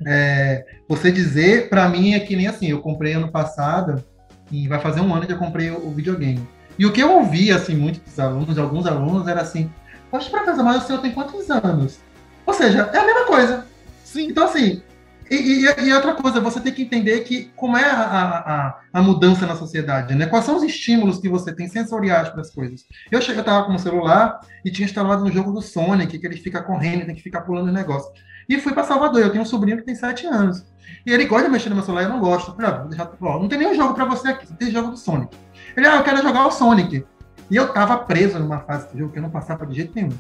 [0.07, 4.05] É, você dizer, para mim, é que nem assim, eu comprei ano passado,
[4.51, 6.47] e vai fazer um ano que eu comprei o, o videogame.
[6.79, 9.71] E o que eu ouvi, assim, muitos dos alunos, de alguns alunos, era assim,
[10.11, 12.01] poxa, professor, mas o senhor tem quantos anos?
[12.45, 13.67] Ou seja, é a mesma coisa.
[14.05, 14.29] Sim.
[14.29, 14.83] Então, assim,
[15.31, 19.03] e, e, e, outra coisa, você tem que entender que como é a, a, a,
[19.03, 20.27] mudança na sociedade, né?
[20.27, 22.85] Quais são os estímulos que você tem sensoriais para as coisas?
[23.11, 26.27] Eu cheguei, eu tava com o celular e tinha instalado no jogo do Sonic, que
[26.27, 28.11] ele fica correndo, tem que ficar pulando o negócio.
[28.49, 30.67] E fui para Salvador, eu tenho um sobrinho que tem 7 anos.
[31.07, 32.55] E ele gosta de mexer no meu celular, eu não gosto.
[32.55, 35.37] falei, ah, ó, não tem nenhum jogo para você aqui, tem jogo do Sonic.
[35.77, 37.05] Ele, ah, eu quero jogar o Sonic.
[37.51, 40.13] E eu tava preso numa fase do jogo que eu não passava de jeito nenhum.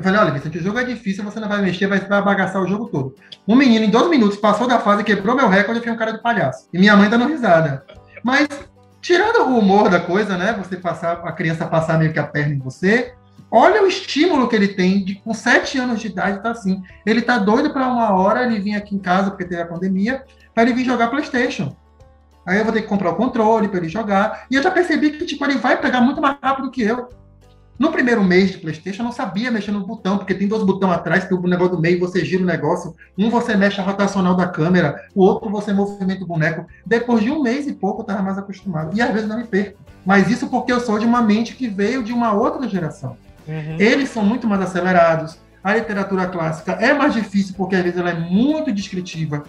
[0.00, 2.62] Eu falei, olha, Vicente, o jogo é difícil, você não vai mexer, vai, vai bagaçar
[2.62, 3.14] o jogo todo.
[3.46, 6.12] Um menino, em dois minutos, passou da fase, quebrou meu recorde e fez um cara
[6.12, 6.66] de palhaço.
[6.72, 7.84] E minha mãe dando risada.
[8.24, 8.48] Mas,
[9.02, 10.54] tirando o humor da coisa, né?
[10.54, 13.12] Você passar, a criança passar meio que a perna em você,
[13.50, 16.82] olha o estímulo que ele tem, de com sete anos de idade, tá assim.
[17.04, 20.24] Ele tá doido para uma hora ele vir aqui em casa, porque teve a pandemia,
[20.54, 21.76] para ele vir jogar Playstation.
[22.46, 24.46] Aí eu vou ter que comprar o controle para ele jogar.
[24.50, 27.19] E eu já percebi que, tipo, ele vai pegar muito mais rápido que eu.
[27.80, 30.92] No primeiro mês de PlayStation, eu não sabia mexer no botão, porque tem dois botões
[30.92, 32.94] atrás, tem o negócio do meio, você gira o negócio.
[33.16, 36.66] Um você mexe a rotacional da câmera, o outro você movimenta o boneco.
[36.84, 38.94] Depois de um mês e pouco, eu estava mais acostumado.
[38.94, 39.78] E às vezes não me perco.
[40.04, 43.16] Mas isso porque eu sou de uma mente que veio de uma outra geração.
[43.48, 43.76] Uhum.
[43.78, 45.38] Eles são muito mais acelerados.
[45.64, 49.44] A literatura clássica é mais difícil porque às vezes ela é muito descritiva.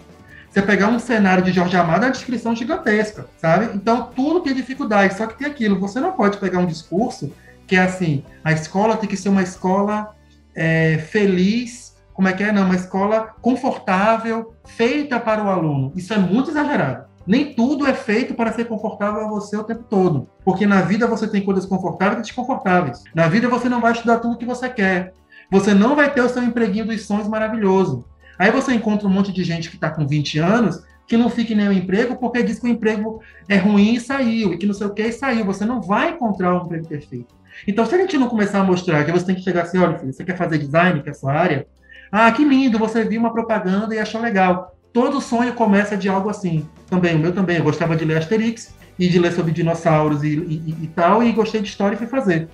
[0.50, 3.70] Você pegar um cenário de Jorge Amado é uma descrição gigantesca, sabe?
[3.74, 5.78] Então tudo tem dificuldade, só que tem aquilo.
[5.80, 7.30] Você não pode pegar um discurso
[7.72, 10.14] que é assim, a escola tem que ser uma escola
[10.54, 12.52] é, feliz, como é que é?
[12.52, 15.90] Não, uma escola confortável, feita para o aluno.
[15.96, 17.06] Isso é muito exagerado.
[17.26, 20.28] Nem tudo é feito para ser confortável a você o tempo todo.
[20.44, 23.04] Porque na vida você tem coisas confortáveis e desconfortáveis.
[23.14, 25.14] Na vida você não vai estudar tudo que você quer.
[25.50, 28.04] Você não vai ter o seu empreguinho dos sonhos maravilhoso.
[28.38, 31.54] Aí você encontra um monte de gente que está com 20 anos que não fique
[31.54, 34.74] nem o emprego porque diz que o emprego é ruim e saiu, e que não
[34.74, 35.44] sei o que e saiu.
[35.46, 37.34] Você não vai encontrar um emprego perfeito.
[37.66, 39.98] Então, se a gente não começar a mostrar que você tem que chegar assim, olha,
[39.98, 41.66] filho, você quer fazer design, que é a sua área?
[42.10, 44.76] Ah, que lindo, você viu uma propaganda e achou legal.
[44.92, 46.68] Todo sonho começa de algo assim.
[46.88, 47.56] Também, o meu também.
[47.56, 51.32] Eu gostava de ler Asterix e de ler sobre dinossauros e, e, e tal, e
[51.32, 52.48] gostei de história e fui fazer.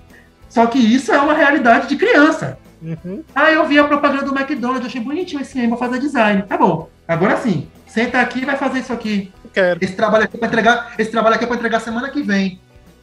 [0.47, 2.57] Só que isso é uma realidade de criança.
[2.81, 3.23] Uhum.
[3.35, 6.43] Ah, eu vi a propaganda do McDonald's, achei bonitinho esse aí, vou fazer design.
[6.43, 6.89] Tá bom.
[7.07, 9.31] Agora sim, senta aqui e vai fazer isso aqui.
[9.53, 9.79] quero.
[9.81, 12.59] Esse trabalho aqui é para entregar, esse trabalho aqui é para entregar semana que vem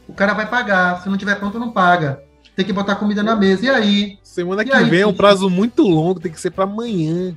[0.07, 1.01] o cara vai pagar.
[1.01, 2.21] Se não tiver pronto, não paga.
[2.55, 3.65] Tem que botar comida na mesa.
[3.65, 4.19] E aí?
[4.23, 7.35] Semana e que aí, vem é um prazo muito longo, tem que ser para amanhã.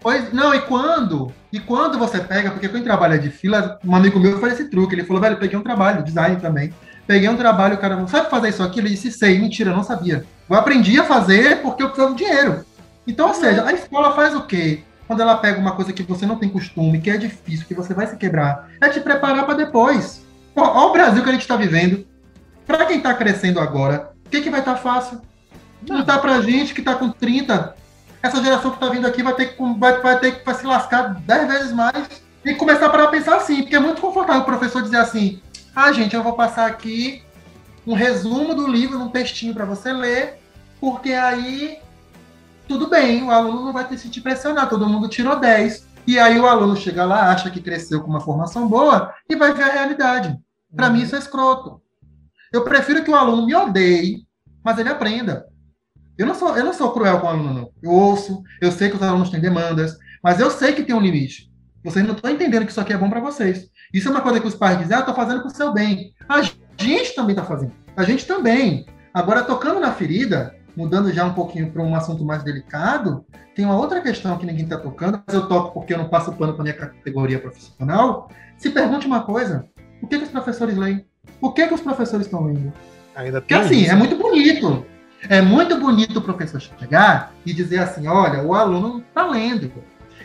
[0.00, 1.32] Pois, não, e quando?
[1.50, 4.94] E quando você pega, porque quem trabalha de fila, um amigo meu faz esse truque.
[4.94, 6.74] Ele falou, velho, peguei um trabalho, design também.
[7.06, 8.80] Peguei um trabalho, o cara falou, sabe fazer isso aqui?
[8.80, 10.24] Ele disse, sei, mentira, não sabia.
[10.48, 12.64] Eu aprendi a fazer porque eu precisava de dinheiro.
[13.06, 14.82] Então, ou seja, a escola faz o quê?
[15.06, 17.92] Quando ela pega uma coisa que você não tem costume, que é difícil, que você
[17.92, 20.23] vai se quebrar, é te preparar para depois.
[20.56, 22.06] Olha o Brasil que a gente está vivendo.
[22.66, 25.20] Para quem está crescendo agora, o que, que vai estar tá fácil?
[25.86, 27.74] Não está para gente que está com 30.
[28.22, 30.66] essa geração que está vindo aqui vai ter que, vai, vai ter que vai se
[30.66, 34.82] lascar dez vezes mais e começar para pensar assim, porque é muito confortável o professor
[34.82, 35.42] dizer assim:
[35.74, 37.22] ah, gente, eu vou passar aqui
[37.86, 40.38] um resumo do livro num textinho para você ler,
[40.80, 41.78] porque aí
[42.66, 45.86] tudo bem, o aluno não vai ter se sentir pressionado, todo mundo tirou 10.
[46.06, 49.52] E aí o aluno chega lá, acha que cresceu com uma formação boa e vai
[49.52, 50.38] ver a realidade.
[50.74, 51.80] Para mim isso é escroto.
[52.52, 54.26] Eu prefiro que o aluno me odeie,
[54.64, 55.46] mas ele aprenda.
[56.16, 57.70] Eu não sou, eu não sou cruel com o aluno, não.
[57.82, 61.00] Eu ouço, eu sei que os alunos têm demandas, mas eu sei que tem um
[61.00, 61.50] limite.
[61.82, 63.68] Vocês não estão entendendo que isso aqui é bom para vocês.
[63.92, 66.14] Isso é uma coisa que os pais dizem, ah, estou fazendo com o seu bem.
[66.28, 67.72] A gente também está fazendo.
[67.96, 68.86] A gente também.
[69.12, 73.76] Agora, tocando na ferida, mudando já um pouquinho para um assunto mais delicado, tem uma
[73.76, 76.62] outra questão que ninguém está tocando, mas eu toco porque eu não passo pano para
[76.62, 78.28] minha categoria profissional.
[78.56, 79.68] Se pergunte uma coisa:
[80.04, 81.04] o que, que os professores leem?
[81.40, 82.72] O que, que os professores estão lendo?
[83.16, 83.90] Ainda Porque assim, isso.
[83.90, 84.84] é muito bonito.
[85.30, 89.72] É muito bonito o professor chegar e dizer assim: olha, o aluno está lendo.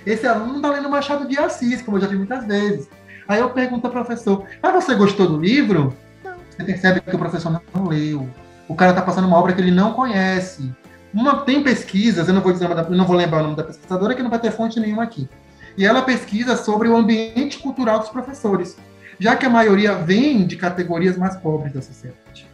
[0.05, 2.89] Esse aluno não está lendo Machado de Assis, como eu já vi muitas vezes.
[3.25, 5.95] Aí eu pergunto ao professor: ah, você gostou do livro?
[6.23, 6.35] Não.
[6.49, 8.27] Você percebe que o professor não leu.
[8.67, 10.69] O cara está passando uma obra que ele não conhece.
[11.13, 14.13] Uma, tem pesquisas, eu não vou dizer, eu não vou lembrar o nome da pesquisadora,
[14.13, 15.27] que não vai ter fonte nenhuma aqui.
[15.75, 18.77] E ela pesquisa sobre o ambiente cultural dos professores,
[19.19, 22.47] já que a maioria vem de categorias mais pobres da sociedade,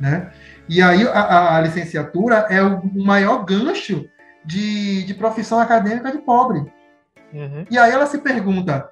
[0.00, 0.32] né?
[0.68, 4.08] E aí a, a licenciatura é o maior gancho
[4.44, 6.60] de, de profissão acadêmica de pobre.
[7.32, 7.64] Uhum.
[7.70, 8.88] E aí ela se pergunta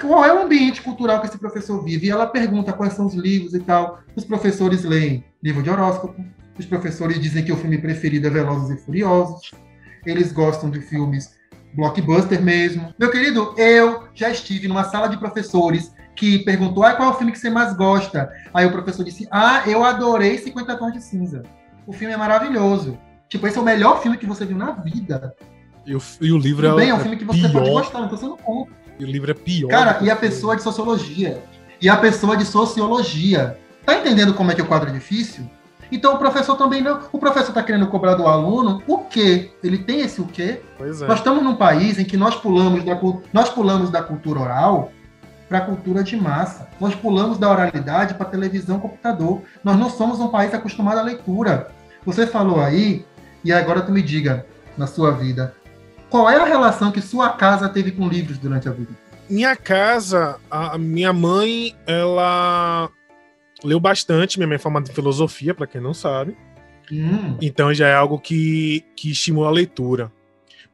[0.00, 2.06] qual é o ambiente cultural que esse professor vive.
[2.06, 4.00] E ela pergunta quais são os livros e tal.
[4.14, 6.24] Os professores leem livro de horóscopo.
[6.58, 9.50] Os professores dizem que o filme preferido é Velozes e Furiosos.
[10.06, 11.34] Eles gostam de filmes
[11.74, 12.94] blockbuster mesmo.
[12.98, 17.16] Meu querido, eu já estive numa sala de professores que perguntou ah, qual é o
[17.16, 18.32] filme que você mais gosta.
[18.52, 21.42] Aí o professor disse: Ah, eu adorei 50 Tons de Cinza.
[21.86, 22.98] O filme é maravilhoso.
[23.28, 25.34] Tipo, esse é o melhor filme que você viu na vida.
[25.86, 27.52] E o, e o livro Tudo é, bem, é um filme que você pior.
[27.52, 28.74] pode gostar, não tô sendo contra.
[28.98, 29.68] E o livro é pior.
[29.68, 31.42] Cara, e a pessoa de sociologia.
[31.80, 33.58] E a pessoa de sociologia.
[33.84, 35.44] Tá entendendo como é que o quadro é difícil?
[35.92, 37.00] Então o professor também não.
[37.12, 39.52] O professor está querendo cobrar do aluno o quê?
[39.62, 40.60] Ele tem esse o quê?
[40.80, 40.84] É.
[41.06, 42.98] Nós estamos num país em que nós pulamos da,
[43.32, 44.90] nós pulamos da cultura oral
[45.54, 46.68] para a cultura de massa.
[46.80, 49.42] Nós pulamos da oralidade para televisão, computador.
[49.62, 51.68] Nós não somos um país acostumado à leitura.
[52.04, 53.04] Você falou aí,
[53.44, 54.44] e agora tu me diga,
[54.76, 55.54] na sua vida,
[56.10, 58.90] qual é a relação que sua casa teve com livros durante a vida?
[59.30, 62.90] Minha casa, a minha mãe, ela
[63.62, 64.38] leu bastante.
[64.38, 66.36] Minha mãe é formada em filosofia, para quem não sabe.
[66.90, 67.38] Hum.
[67.40, 70.10] Então já é algo que, que estimula a leitura.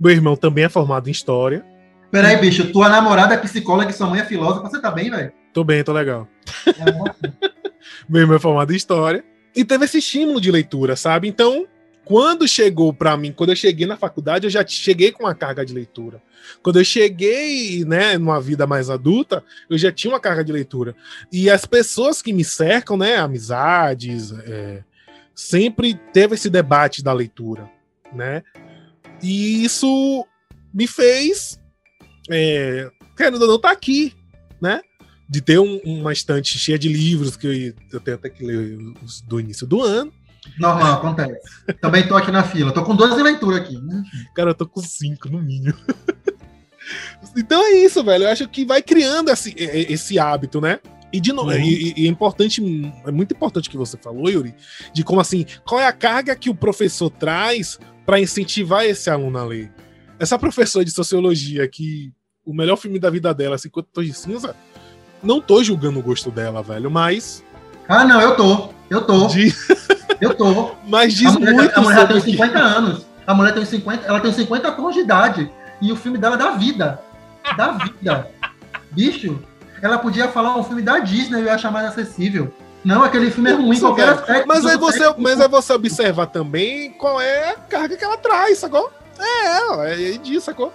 [0.00, 1.69] Meu irmão também é formado em história.
[2.10, 5.32] Peraí, bicho, tua namorada é psicóloga e sua mãe é filósofa, você tá bem, velho?
[5.52, 6.26] Tô bem, tô legal.
[6.66, 7.50] É,
[8.08, 9.24] Meu irmão é formado em história.
[9.54, 11.28] E teve esse estímulo de leitura, sabe?
[11.28, 11.66] Então,
[12.04, 15.64] quando chegou para mim, quando eu cheguei na faculdade, eu já cheguei com uma carga
[15.64, 16.20] de leitura.
[16.62, 20.96] Quando eu cheguei, né, numa vida mais adulta, eu já tinha uma carga de leitura.
[21.32, 24.82] E as pessoas que me cercam, né, amizades, é,
[25.34, 27.70] sempre teve esse debate da leitura,
[28.12, 28.42] né?
[29.22, 30.26] E isso
[30.72, 31.59] me fez,
[32.30, 34.14] é, querendo ou não, tá aqui,
[34.60, 34.80] né?
[35.28, 38.78] De ter um, uma estante cheia de livros que eu, eu tenho até que ler
[39.26, 40.12] do início do ano
[40.58, 41.40] Normal, acontece.
[41.80, 42.72] Também tô aqui na fila.
[42.72, 43.78] Tô com 12 leituras aqui.
[43.78, 44.02] Né?
[44.34, 45.76] Cara, eu tô com 5 no mínimo.
[47.36, 48.24] então é isso, velho.
[48.24, 50.80] Eu acho que vai criando esse, esse hábito, né?
[51.12, 51.58] E de novo, uhum.
[51.58, 52.62] e, e, é importante,
[53.04, 54.54] é muito importante que você falou, Yuri,
[54.94, 59.36] de como assim, qual é a carga que o professor traz para incentivar esse aluno
[59.36, 59.72] a ler.
[60.20, 62.12] Essa professora de sociologia que
[62.50, 64.56] o melhor filme da vida dela, 50 Tons de Cinza,
[65.22, 67.44] não tô julgando o gosto dela, velho, mas.
[67.88, 68.70] Ah, não, eu tô.
[68.88, 69.28] Eu tô.
[69.28, 69.54] De...
[70.20, 70.72] Eu tô.
[70.86, 72.58] Mas diz a mulher, muito a mulher tem 50 que...
[72.58, 73.06] anos.
[73.26, 75.50] A mulher tem 50, ela tem 50 anos de idade.
[75.80, 77.00] E o filme dela é da vida.
[77.56, 78.28] Da vida.
[78.90, 79.38] Bicho,
[79.80, 82.52] ela podia falar um filme da Disney e ia achar mais acessível.
[82.84, 84.46] Não, aquele filme é ruim em qualquer aspecto.
[84.46, 88.58] Mas aí, você, mas aí você observa também qual é a carga que ela traz,
[88.58, 88.92] sacou?
[89.18, 90.70] É, é, é disso, sacou?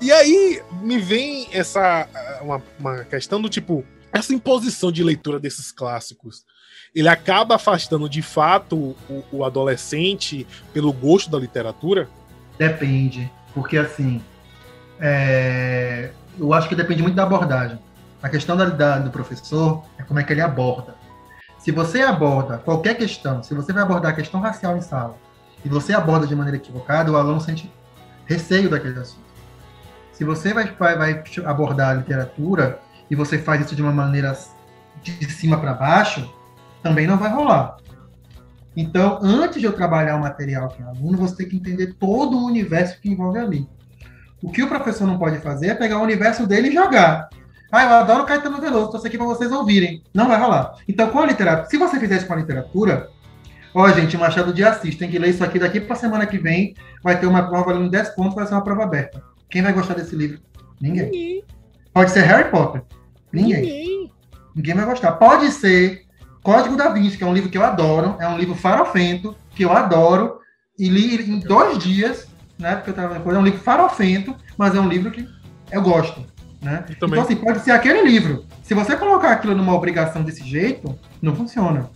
[0.00, 2.08] E aí me vem essa
[2.40, 6.44] uma, uma questão do tipo, essa imposição de leitura desses clássicos
[6.94, 12.08] ele acaba afastando de fato o, o adolescente pelo gosto da literatura?
[12.58, 14.20] Depende, porque assim,
[14.98, 17.78] é, eu acho que depende muito da abordagem.
[18.22, 20.94] A questão da, da, do professor é como é que ele aborda.
[21.58, 25.16] Se você aborda qualquer questão, se você vai abordar a questão racial em sala,
[25.64, 27.70] e você aborda de maneira equivocada, o aluno sente
[28.26, 29.29] receio daquele assunto.
[30.20, 32.78] Se você vai, vai, vai abordar a literatura
[33.10, 34.36] e você faz isso de uma maneira
[35.02, 36.30] de cima para baixo,
[36.82, 37.78] também não vai rolar.
[38.76, 42.36] Então, antes de eu trabalhar o material com o aluno, você tem que entender todo
[42.36, 43.66] o universo que envolve ali.
[44.42, 47.30] O que o professor não pode fazer é pegar o universo dele e jogar.
[47.72, 50.02] Ah, eu adoro Caetano Veloso, estou aqui para vocês ouvirem.
[50.12, 50.74] Não vai rolar.
[50.86, 53.08] Então, com a literatura, se você fizer isso com a literatura,
[53.74, 56.74] ó, gente, Machado de Assis, tem que ler isso aqui daqui para semana que vem,
[57.02, 59.29] vai ter uma prova valendo 10 pontos, vai ser uma prova aberta.
[59.50, 60.40] Quem vai gostar desse livro?
[60.80, 61.06] Ninguém.
[61.06, 61.44] Ninguém.
[61.92, 62.82] Pode ser Harry Potter.
[63.32, 63.60] Ninguém.
[63.60, 64.12] Ninguém.
[64.54, 65.12] Ninguém vai gostar.
[65.12, 66.06] Pode ser
[66.42, 69.64] Código da Vinci, que é um livro que eu adoro, é um livro farofento, que
[69.64, 70.38] eu adoro,
[70.78, 72.26] e li em dois dias,
[72.58, 72.76] né?
[72.76, 75.28] Porque eu tava depois, é um livro farofento, mas é um livro que
[75.70, 76.24] eu gosto.
[76.62, 76.84] Né?
[76.88, 78.44] Eu então, assim, pode ser aquele livro.
[78.62, 81.90] Se você colocar aquilo numa obrigação desse jeito, não funciona.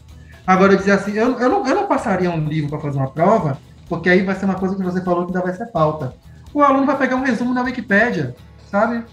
[0.47, 3.11] Agora, eu dizer assim, eu, eu, não, eu não passaria um livro para fazer uma
[3.11, 6.15] prova, porque aí vai ser uma coisa que você falou que ainda vai ser falta.
[6.55, 8.37] O aluno vai pegar um resumo na Wikipédia,
[8.71, 9.05] sabe?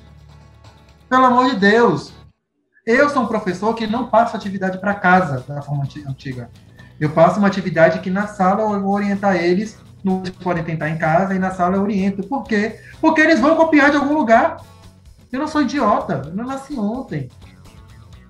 [1.10, 2.14] Pelo amor de Deus.
[2.86, 6.52] Eu sou um professor que não passo atividade para casa da forma antiga.
[7.00, 11.00] Eu passo uma atividade que na sala eu vou orientar eles, no podem tentar em
[11.00, 12.22] casa, e na sala eu oriento.
[12.28, 12.80] Por quê?
[13.02, 14.58] Porque eles vão copiar de algum lugar.
[15.32, 17.28] Eu não sou idiota, eu não nasci ontem.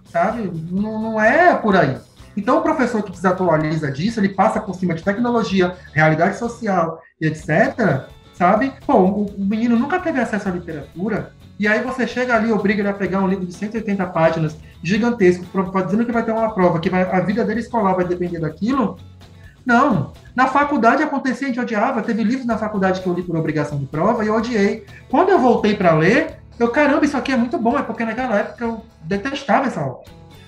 [0.06, 0.50] Sabe?
[0.72, 1.98] Não, não é por aí.
[2.38, 7.28] Então, o professor que desatualiza disso, ele passa por cima de tecnologia, realidade social e
[7.28, 8.08] etc.
[8.34, 8.74] Sabe?
[8.86, 12.82] Pô, o, o menino nunca teve acesso à literatura, e aí você chega ali, obriga
[12.82, 15.46] ele a pegar um livro de 180 páginas, gigantesco,
[15.86, 18.98] dizendo que vai ter uma prova, que vai, a vida dele escolar vai depender daquilo.
[19.64, 20.12] Não.
[20.36, 22.02] Na faculdade acontecia, a gente odiava.
[22.02, 24.86] Teve livros na faculdade que eu li por obrigação de prova e eu odiei.
[25.08, 28.38] Quando eu voltei para ler, eu, caramba, isso aqui é muito bom, é porque naquela
[28.38, 30.00] época eu detestava essa aula.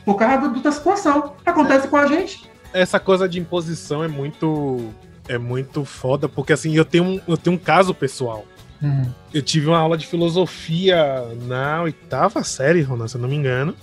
[0.03, 1.33] Por causa da situação.
[1.45, 2.49] Acontece com a gente.
[2.73, 4.89] Essa coisa de imposição é muito.
[5.27, 8.45] É muito foda, porque assim, eu tenho um, eu tenho um caso pessoal.
[8.81, 9.09] Uhum.
[9.33, 13.73] Eu tive uma aula de filosofia na oitava série, Ronan, se eu não me engano.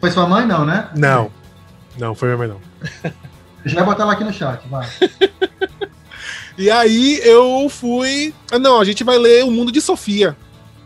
[0.00, 0.88] Foi sua mãe, não, né?
[0.96, 1.30] Não.
[1.98, 2.60] Não, foi minha mãe, não.
[3.64, 4.86] Já vai botar ela aqui no chat, vai.
[6.56, 8.34] e aí eu fui.
[8.52, 10.36] Ah, não, a gente vai ler O Mundo de Sofia.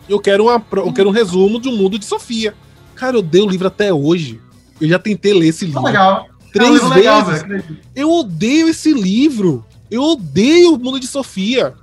[0.09, 2.55] Eu quero, uma, eu quero um resumo de um mundo de Sofia.
[2.95, 4.41] Cara, eu dei o livro até hoje.
[4.81, 5.83] Eu já tentei ler esse livro.
[5.83, 6.27] legal.
[6.59, 7.77] Três é vezes.
[7.95, 9.65] Eu odeio esse livro.
[9.91, 11.75] Eu odeio o mundo de Sofia.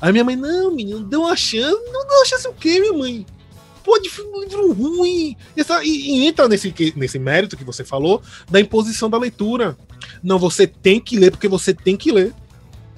[0.00, 1.80] Aí minha mãe, não, menino, deu uma chance.
[1.92, 3.26] Não deu uma chance o quê, minha mãe?
[3.82, 5.36] Pô, de um livro ruim.
[5.56, 9.76] E, essa, e, e, entra nesse, nesse mérito que você falou da imposição da leitura.
[10.22, 12.34] Não, você tem que ler porque você tem que ler.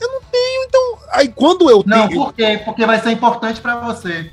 [0.01, 0.99] Eu não tenho, então.
[1.11, 2.21] Aí quando eu não, tenho.
[2.21, 2.61] Não, por quê?
[2.65, 4.31] Porque vai ser importante para você.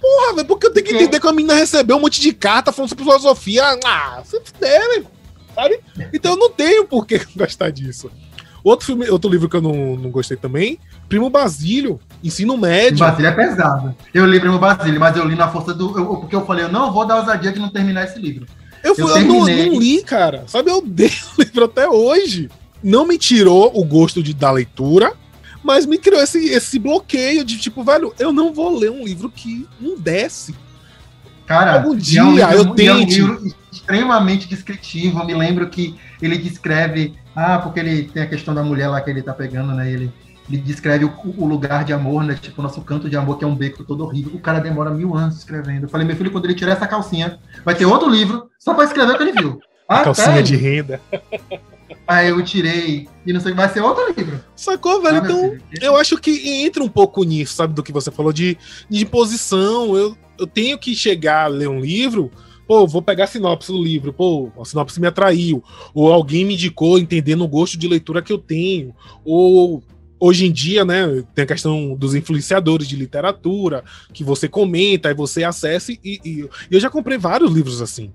[0.00, 2.72] Porra, velho, porque eu tenho que entender que a menina recebeu um monte de carta
[2.72, 3.78] falando sobre filosofia.
[3.84, 5.06] Ah, você deve,
[5.54, 5.80] sabe?
[6.12, 8.10] Então eu não tenho por que gostar disso.
[8.64, 12.98] Outro, filme, outro livro que eu não, não gostei também, Primo Basílio, Ensino Médio.
[12.98, 13.94] Basílio é pesado.
[14.14, 15.98] Eu li Primo Basílio, mas eu li na força do.
[15.98, 18.46] Eu, porque eu falei, eu não vou dar ousadia de não terminar esse livro.
[18.84, 20.44] Eu, fui, eu, eu não, não, li, cara.
[20.46, 22.48] Sabe, eu dei o livro até hoje.
[22.82, 25.12] Não me tirou o gosto de, da leitura,
[25.62, 29.30] mas me criou esse, esse bloqueio de tipo, velho, eu não vou ler um livro
[29.30, 30.54] que não desce.
[31.46, 33.20] Cara, algum dia é um livro, eu tente.
[33.20, 35.18] É um livro extremamente descritivo.
[35.18, 39.00] Eu me lembro que ele descreve, ah, porque ele tem a questão da mulher lá
[39.00, 39.90] que ele tá pegando, né?
[39.90, 40.10] Ele,
[40.48, 42.38] ele descreve o, o, lugar de amor, né?
[42.40, 44.32] Tipo, o nosso canto de amor, que é um beco todo horrível.
[44.34, 45.84] O cara demora mil anos escrevendo.
[45.84, 48.84] Eu falei, meu filho, quando ele tirar essa calcinha, vai ter outro livro só para
[48.84, 49.60] escrever o que ele viu.
[49.88, 51.02] Ah, calcinha de renda.
[52.06, 54.40] Aí eu tirei e não sei, vai ser outro livro.
[54.56, 55.16] Sacou, velho?
[55.16, 58.56] Ah, então, eu acho que entra um pouco nisso, sabe, do que você falou de,
[58.88, 59.94] de posição.
[59.94, 62.30] Eu, eu tenho que chegar a ler um livro,
[62.66, 65.62] pô, vou pegar a sinopse do livro, pô, a sinopse me atraiu,
[65.94, 68.94] ou alguém me indicou entendendo o gosto de leitura que eu tenho,
[69.24, 69.82] ou
[70.18, 75.14] hoje em dia, né, tem a questão dos influenciadores de literatura, que você comenta e
[75.14, 78.12] você acesse, e, e eu já comprei vários livros assim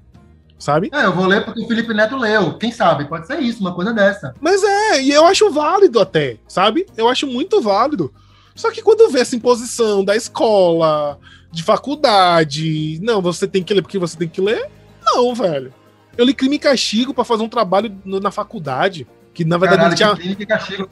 [0.59, 0.89] sabe?
[0.91, 2.57] É, eu vou ler porque o Felipe Neto leu.
[2.57, 3.05] Quem sabe?
[3.05, 4.33] Pode ser isso, uma coisa dessa.
[4.41, 6.85] Mas é, e eu acho válido até, sabe?
[6.97, 8.11] Eu acho muito válido.
[8.55, 11.19] Só que quando vê essa imposição da escola,
[11.57, 14.69] de faculdade, não, você tem que ler porque você tem que ler,
[15.03, 15.73] não, velho.
[16.15, 19.95] Eu li Crime e Castigo para fazer um trabalho na faculdade, que na verdade Caralho,
[19.95, 20.15] tinha.
[20.15, 20.87] Crime e Castigo.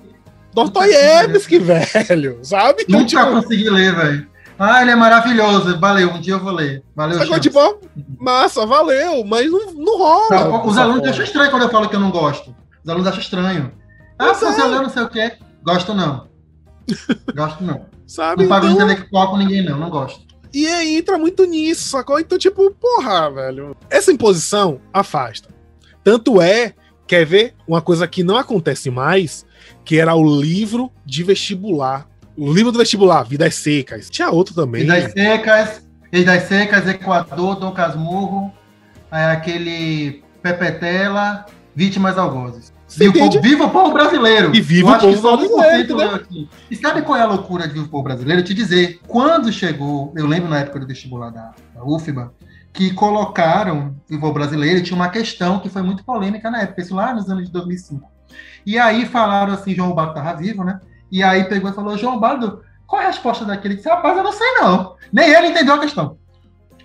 [0.56, 2.82] Dostoiévski, velho, sabe?
[2.82, 3.32] Então, Nunca tipo...
[3.32, 4.28] consegui ler, velho.
[4.58, 5.80] Ah, ele é maravilhoso.
[5.80, 6.84] Valeu, um dia eu vou ler.
[6.96, 7.60] Valeu, Agora, tipo,
[8.20, 10.30] massa, valeu, mas não, não rola.
[10.32, 12.56] Não, os alunos acham estranho quando eu falo que eu não gosto.
[12.84, 13.72] Os alunos acham estranho.
[14.18, 15.34] Ah, você leu não sei o quê.
[15.64, 16.28] Gosto não.
[17.36, 17.86] Gosto não.
[18.08, 18.44] Sabe?
[18.44, 18.76] Não pago então...
[18.76, 19.78] intelectual com ninguém, não.
[19.78, 20.26] Não gosto.
[20.56, 22.18] E aí entra muito nisso, sacou?
[22.18, 23.76] Então, tipo, porra, velho.
[23.90, 25.50] Essa imposição afasta.
[26.02, 26.74] Tanto é,
[27.06, 29.46] quer ver uma coisa que não acontece mais,
[29.84, 34.10] que era o livro de vestibular o livro do vestibular, Vidas Secas.
[34.10, 34.82] Tinha outro também.
[34.82, 38.54] Vidas Secas, Vidas Secas, Equador, Dom Casmurro,
[39.12, 42.74] é aquele Pepetela, Vítimas Algozes.
[42.96, 44.56] Você viva, viva o povo brasileiro!
[44.56, 46.48] E viva o povo brasileiro, né?
[46.72, 48.42] E sabe qual é a loucura de viva o povo brasileiro?
[48.42, 52.34] Eu te dizer, quando chegou, eu lembro na época do vestibular da, da UFBA,
[52.72, 56.96] que colocaram viva o brasileiro, tinha uma questão que foi muito polêmica na época, isso
[56.96, 58.10] lá nos anos de 2005.
[58.66, 60.80] E aí falaram assim, João Baldo estava vivo, né?
[61.12, 63.76] E aí pegou e falou, João Baldo, qual é a resposta daquele?
[63.76, 64.96] Disse, rapaz, eu não sei não.
[65.12, 66.18] Nem ele entendeu a questão.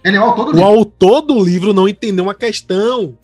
[0.02, 0.68] Ele é o autor do o livro.
[0.68, 3.16] O autor do livro não entendeu uma questão.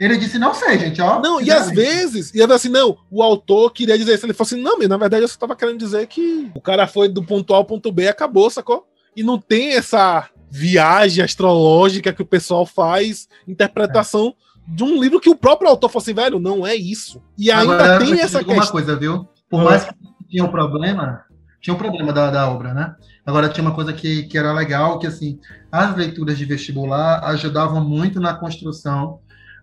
[0.00, 1.20] Ele disse, não sei, gente, ó.
[1.20, 4.24] Não, e às vezes, e assim, não, o autor queria dizer isso.
[4.24, 6.86] Ele falou assim, não, mas na verdade eu só tava querendo dizer que o cara
[6.86, 8.86] foi do ponto A ao ponto B e acabou, sacou?
[9.14, 14.74] E não tem essa viagem astrológica que o pessoal faz, interpretação é.
[14.74, 17.22] de um livro que o próprio autor falou assim, velho, não é isso.
[17.36, 18.54] E ainda Agora, tem essa questão.
[18.54, 19.28] uma coisa, viu?
[19.50, 19.64] Por ah.
[19.64, 19.94] mais que
[20.30, 21.24] tinha um problema,
[21.60, 22.94] tinha um problema da, da obra, né?
[23.26, 25.38] Agora tinha uma coisa que, que era legal, que assim,
[25.70, 29.20] as leituras de vestibular ajudavam muito na construção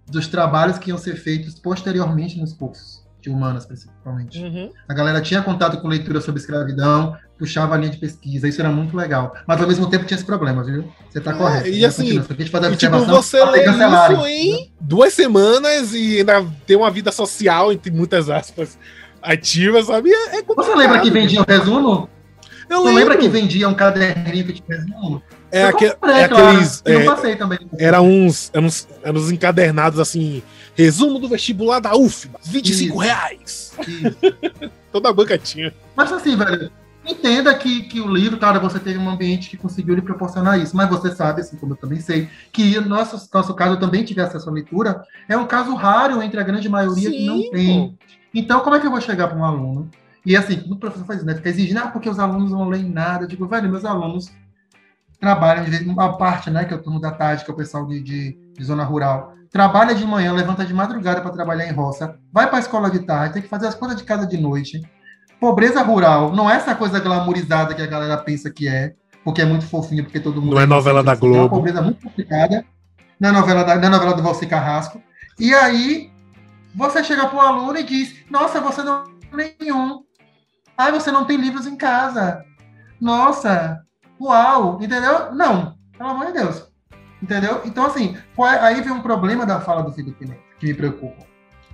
[0.09, 4.41] dos trabalhos que iam ser feitos posteriormente nos cursos de humanas, principalmente.
[4.41, 4.71] Uhum.
[4.87, 8.69] A galera tinha contato com leitura sobre escravidão, puxava a linha de pesquisa, isso era
[8.69, 9.35] muito legal.
[9.45, 10.91] Mas ao mesmo tempo tinha esse problema, viu?
[11.09, 11.67] Você tá é, correto.
[11.67, 17.11] E assim, e, tipo, você lê isso em duas semanas e ainda tem uma vida
[17.11, 18.77] social, entre muitas aspas,
[19.21, 20.09] ativa, sabe?
[20.11, 22.09] É, é você lembra que vendia um resumo?
[22.69, 25.21] Eu Você lembra que vendia um caderninho que tinha resumo?
[25.51, 26.81] É, aque, comprei, é aqueles.
[26.85, 27.59] É, eu passei também.
[27.77, 30.43] Era uns, eram uns, eram uns encadernados assim.
[30.75, 32.97] Resumo do vestibular da UFBA, 25 Isso.
[32.97, 33.73] reais.
[33.87, 34.71] Isso.
[34.91, 35.73] Toda a banca tinha.
[35.95, 36.71] Mas assim, velho,
[37.05, 40.75] entenda que, que o livro, cara, você teve um ambiente que conseguiu lhe proporcionar isso.
[40.75, 44.03] Mas você sabe, assim como eu também sei, que no nosso, nosso caso eu também
[44.03, 45.03] tive acesso à leitura.
[45.27, 47.97] É um caso raro entre a grande maioria Sim, que não tem.
[48.33, 49.89] Então, como é que eu vou chegar para um aluno?
[50.23, 51.33] E assim, o professor faz isso, né?
[51.35, 53.23] Fica exigindo, ah, porque os alunos não leem nada.
[53.23, 54.29] Eu digo, velho, meus alunos
[55.19, 57.85] trabalham, de uma parte, né, que é o turno da tarde, que é o pessoal
[57.85, 62.17] de, de, de zona rural, trabalha de manhã, levanta de madrugada para trabalhar em roça,
[62.31, 64.81] vai para a escola de tarde, tem que fazer as coisas de casa de noite.
[65.39, 68.93] Pobreza rural não é essa coisa glamourizada que a galera pensa que é,
[69.23, 70.55] porque é muito fofinho, porque todo mundo.
[70.55, 71.35] Não é novela da Globo.
[71.35, 72.65] É uma pobreza muito complicada.
[73.19, 75.01] Não é novela, da, não é novela do Valci Carrasco.
[75.39, 76.11] E aí,
[76.73, 79.03] você chega para o aluno e diz: Nossa, você não
[79.35, 80.01] tem nenhum.
[80.77, 82.43] Ai, você não tem livros em casa.
[83.01, 83.81] Nossa,
[84.19, 85.33] uau, entendeu?
[85.33, 86.67] Não, pelo amor de Deus.
[87.21, 87.61] Entendeu?
[87.65, 88.15] Então, assim,
[88.61, 91.25] aí vem um problema da fala do Felipe Neto, que me preocupa.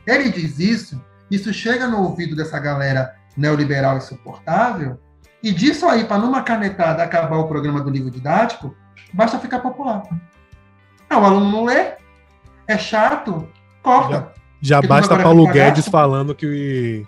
[0.07, 4.99] Ele diz isso, isso chega no ouvido dessa galera neoliberal insuportável,
[5.41, 8.73] e disso aí, para numa canetada acabar o programa do livro didático,
[9.11, 10.03] basta ficar popular.
[11.09, 11.95] Ah, o aluno não lê,
[12.65, 13.47] é chato,
[13.81, 14.31] corta.
[14.61, 17.05] Já, já basta Paulo Guedes falando que,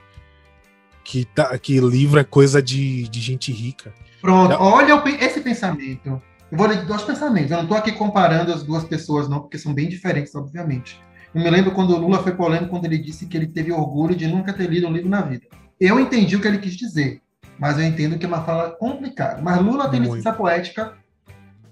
[1.06, 3.94] que, tá, que livro é coisa de, de gente rica.
[4.20, 6.20] Pronto, olha esse pensamento.
[6.52, 7.52] Eu vou ler dois pensamentos.
[7.52, 11.00] Eu não estou aqui comparando as duas pessoas, não, porque são bem diferentes, obviamente.
[11.34, 14.16] Eu me lembro quando o Lula foi polêmico quando ele disse que ele teve orgulho
[14.16, 15.46] de nunca ter lido um livro na vida.
[15.80, 17.22] Eu entendi o que ele quis dizer,
[17.60, 19.42] mas eu entendo que é uma fala complicada.
[19.44, 20.94] Mas Lula tem licença poética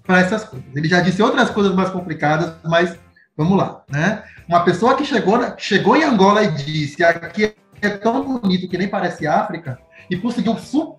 [0.04, 0.68] para essas coisas.
[0.76, 2.96] Ele já disse outras coisas mais complicadas, mas
[3.36, 4.22] vamos lá, né?
[4.46, 7.54] Uma pessoa que chegou, chegou em Angola e disse aqui
[7.86, 9.78] é tão bonito que nem parece África
[10.10, 10.56] e conseguiu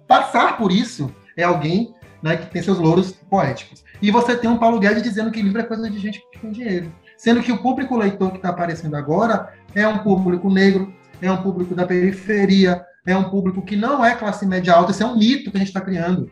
[0.08, 3.84] passar por isso é alguém né, que tem seus louros poéticos.
[4.02, 6.52] E você tem um Paulo Guedes dizendo que livro é coisa de gente que tem
[6.52, 6.92] dinheiro.
[7.18, 11.42] Sendo que o público leitor que está aparecendo agora é um público negro, é um
[11.42, 14.92] público da periferia, é um público que não é classe média alta.
[14.92, 16.30] Isso é um mito que a gente está criando.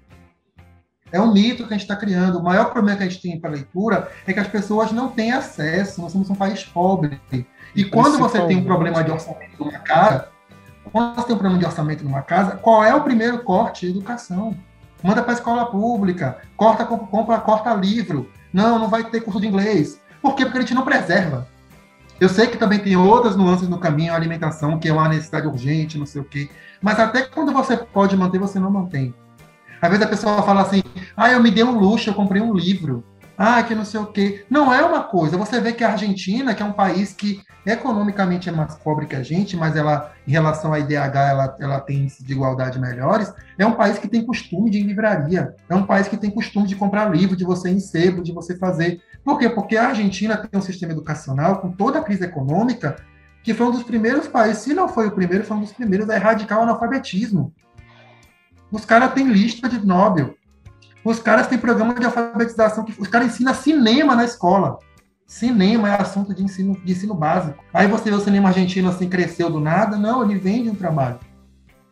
[1.12, 2.40] É um mito que a gente está criando.
[2.40, 5.32] O maior problema que a gente tem para leitura é que as pessoas não têm
[5.32, 6.02] acesso.
[6.02, 7.22] Nós somos um país pobre.
[7.76, 10.33] E quando você tem um problema de orçamento numa casa,
[10.94, 13.88] quando você tem um problema de orçamento numa casa, qual é o primeiro corte?
[13.88, 14.56] Educação
[15.02, 18.30] manda para a escola pública, corta, compra, corta livro.
[18.54, 20.00] Não, não vai ter curso de inglês.
[20.22, 20.46] Por quê?
[20.46, 21.48] Porque a gente não preserva.
[22.20, 25.48] Eu sei que também tem outras nuances no caminho, a alimentação, que é uma necessidade
[25.48, 26.48] urgente, não sei o quê.
[26.80, 29.16] Mas até quando você pode manter, você não mantém.
[29.82, 30.84] Às vezes a pessoa fala assim,
[31.18, 33.04] ah, eu me dei um luxo, eu comprei um livro
[33.44, 34.46] ah, que não sei o quê.
[34.50, 35.36] Não é uma coisa.
[35.36, 39.18] Você vê que a Argentina, que é um país que economicamente é mais pobre que
[39.18, 43.66] a gente, mas ela, em relação à IDH, ela, ela tem de igualdade melhores, é
[43.66, 45.54] um país que tem costume de ir em livraria.
[45.68, 48.32] É um país que tem costume de comprar livro, de você ir em sebo, de
[48.32, 49.02] você fazer.
[49.26, 49.50] Por quê?
[49.50, 52.96] Porque a Argentina tem um sistema educacional, com toda a crise econômica,
[53.44, 56.10] que foi um dos primeiros países, se não foi o primeiro, foi um dos primeiros
[56.10, 57.54] a erradicar o analfabetismo.
[58.72, 60.34] Os caras têm lista de Nobel.
[61.04, 64.78] Os caras têm programa de alfabetização que os caras ensinam cinema na escola.
[65.28, 67.64] Cinema é assunto de ensino, de ensino básico.
[67.74, 69.98] Aí você vê o cinema argentino assim, cresceu do nada.
[69.98, 71.20] Não, ele vende um trabalho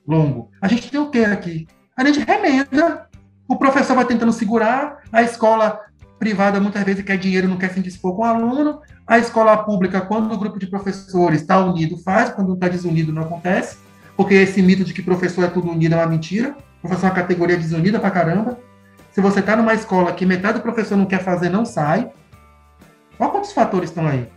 [0.07, 0.49] longo.
[0.61, 1.67] A gente tem o que aqui?
[1.95, 3.07] A gente remenda.
[3.47, 5.81] O professor vai tentando segurar, a escola
[6.17, 8.79] privada muitas vezes quer dinheiro, não quer se indispor com o aluno.
[9.07, 13.23] A escola pública, quando o grupo de professores está unido, faz, quando está desunido, não
[13.23, 13.77] acontece.
[14.15, 16.55] Porque esse mito de que professor é tudo unido é uma mentira.
[16.81, 18.57] Professor é uma categoria desunida pra caramba.
[19.11, 22.11] Se você está numa escola que metade do professor não quer fazer, não sai.
[23.19, 24.27] Olha quantos fatores estão aí.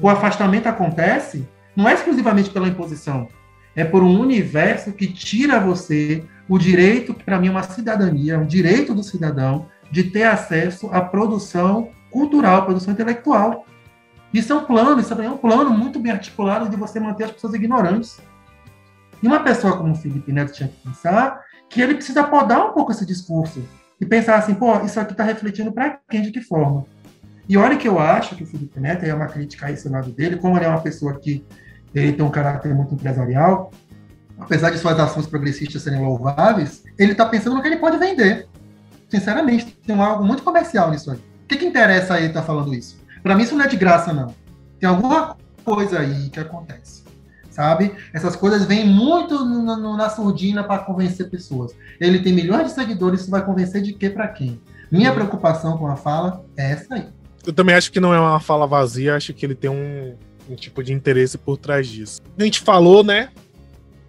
[0.00, 3.28] O afastamento acontece não é exclusivamente pela imposição,
[3.74, 8.38] é por um universo que tira você o direito, que para mim é uma cidadania,
[8.38, 13.66] um direito do cidadão de ter acesso à produção cultural, produção intelectual.
[14.32, 17.32] Isso é um plano, isso é um plano muito bem articulado de você manter as
[17.32, 18.20] pessoas ignorantes.
[19.22, 22.72] E uma pessoa como o Felipe Neto tinha que pensar que ele precisa podar um
[22.72, 23.62] pouco esse discurso
[24.02, 26.84] e pensar assim, pô, isso aqui está refletindo para quem, de que forma?
[27.48, 30.10] E olha que eu acho que o Felipe Neto é uma crítica a esse lado
[30.10, 31.46] dele, como ele é uma pessoa que
[31.94, 33.70] ele tem um caráter muito empresarial,
[34.40, 38.48] apesar de suas ações progressistas serem louváveis, ele está pensando no que ele pode vender.
[39.08, 41.18] Sinceramente, tem algo muito comercial nisso aí.
[41.18, 43.00] O que, que interessa a ele estar tá falando isso?
[43.22, 44.34] Para mim, isso não é de graça, não.
[44.80, 47.01] Tem alguma coisa aí que acontece.
[47.52, 47.92] Sabe?
[48.14, 51.72] Essas coisas vêm muito no, no, na surdina para convencer pessoas.
[52.00, 54.58] Ele tem milhões de seguidores, isso vai convencer de quê para quem?
[54.90, 57.08] Minha preocupação com a fala é essa aí.
[57.46, 60.16] Eu também acho que não é uma fala vazia, acho que ele tem um,
[60.48, 62.22] um tipo de interesse por trás disso.
[62.38, 63.28] A gente falou, né,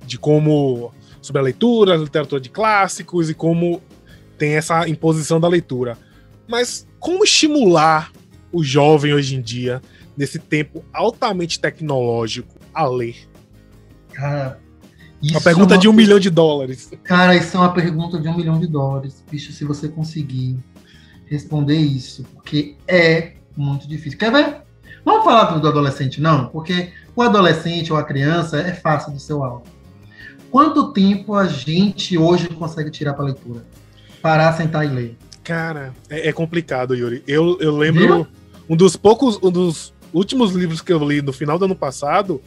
[0.05, 3.81] de como sobre a leitura, a literatura de clássicos e como
[4.37, 5.97] tem essa imposição da leitura.
[6.47, 8.09] Mas como estimular
[8.53, 9.81] o jovem hoje em dia,
[10.15, 13.32] nesse tempo altamente tecnológico, a ler?
[14.13, 14.59] Cara,
[15.31, 15.81] uma pergunta é uma...
[15.81, 16.91] de um milhão de dólares.
[17.03, 19.23] Cara, isso é uma pergunta de um milhão de dólares.
[19.29, 20.57] Bicho, se você conseguir
[21.25, 24.19] responder isso, porque é muito difícil.
[24.19, 24.57] Quer ver?
[25.05, 29.43] Vamos falar do adolescente, não, porque o adolescente ou a criança é fácil do seu
[29.43, 29.63] alvo.
[30.49, 33.65] Quanto tempo a gente hoje consegue tirar para leitura?
[34.21, 35.17] Parar, sentar e ler?
[35.43, 37.23] Cara, é, é complicado, Yuri.
[37.27, 38.27] Eu, eu lembro Viu?
[38.69, 42.41] um dos poucos, um dos últimos livros que eu li no final do ano passado,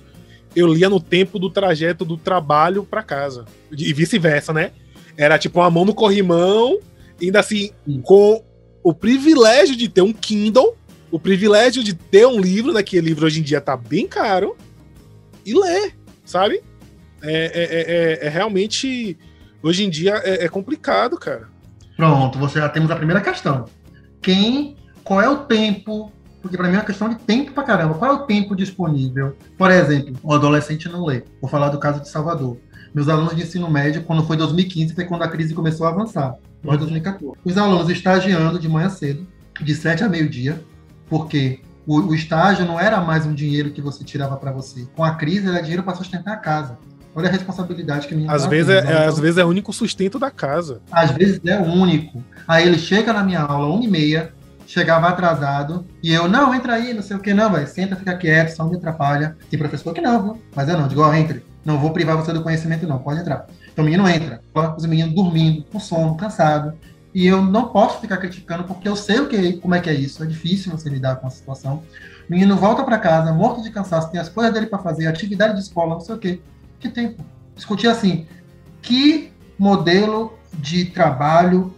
[0.56, 3.44] eu lia no tempo do trajeto do trabalho para casa.
[3.70, 4.72] E vice-versa, né?
[5.16, 6.80] Era tipo uma mão no corrimão,
[7.22, 8.00] ainda assim, Sim.
[8.02, 8.42] com
[8.82, 10.76] o privilégio de ter um Kindle
[11.10, 12.82] o privilégio de ter um livro, né?
[12.82, 14.56] Que livro hoje em dia tá bem caro,
[15.44, 15.94] e ler,
[16.24, 16.62] sabe?
[17.22, 19.16] É, é, é, é, é realmente.
[19.62, 21.48] Hoje em dia é, é, complicado, cara.
[21.96, 23.64] Pronto, você já temos a primeira questão.
[24.20, 24.76] Quem.
[25.02, 26.12] Qual é o tempo?
[26.46, 27.94] Porque para mim é uma questão de tempo pra caramba.
[27.94, 29.36] Qual é o tempo disponível?
[29.58, 31.24] Por exemplo, o adolescente não lê.
[31.40, 32.56] Vou falar do caso de Salvador.
[32.94, 36.36] Meus alunos de ensino médio, quando foi 2015, foi quando a crise começou a avançar.
[36.62, 37.36] Foi 2014.
[37.44, 39.26] Os alunos estagiando de manhã cedo,
[39.60, 40.62] de 7 a meio-dia,
[41.10, 44.86] porque o, o, estágio não era mais um dinheiro que você tirava para você.
[44.94, 46.78] Com a crise, era dinheiro para sustentar a casa.
[47.12, 50.18] Olha a responsabilidade que minha às vezes é, é, às vezes é o único sustento
[50.18, 50.80] da casa.
[50.92, 52.22] Às vezes é o único.
[52.46, 54.32] Aí ele chega na minha aula, uma e meia,
[54.66, 58.16] chegava atrasado, e eu, não, entra aí, não sei o que, não, vai, senta, fica
[58.16, 59.36] quieto, só me atrapalha.
[59.48, 60.42] Tem professor que não, viu?
[60.54, 61.44] Mas eu não, digo, ó, entre.
[61.64, 63.46] Não vou privar você do conhecimento, não, pode entrar.
[63.72, 64.40] Então o menino entra,
[64.76, 66.74] os meninos dormindo, com sono, cansado.
[67.14, 69.94] E eu não posso ficar criticando porque eu sei o que, como é que é
[69.94, 70.22] isso.
[70.22, 71.82] É difícil você lidar com a situação.
[72.28, 75.54] O menino volta para casa, morto de cansaço, tem as coisas dele para fazer, atividade
[75.54, 76.40] de escola, não sei o quê.
[76.78, 77.24] Que tempo?
[77.54, 78.26] Discutir assim,
[78.82, 81.74] que modelo de trabalho,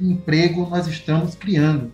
[0.00, 1.92] emprego nós estamos criando?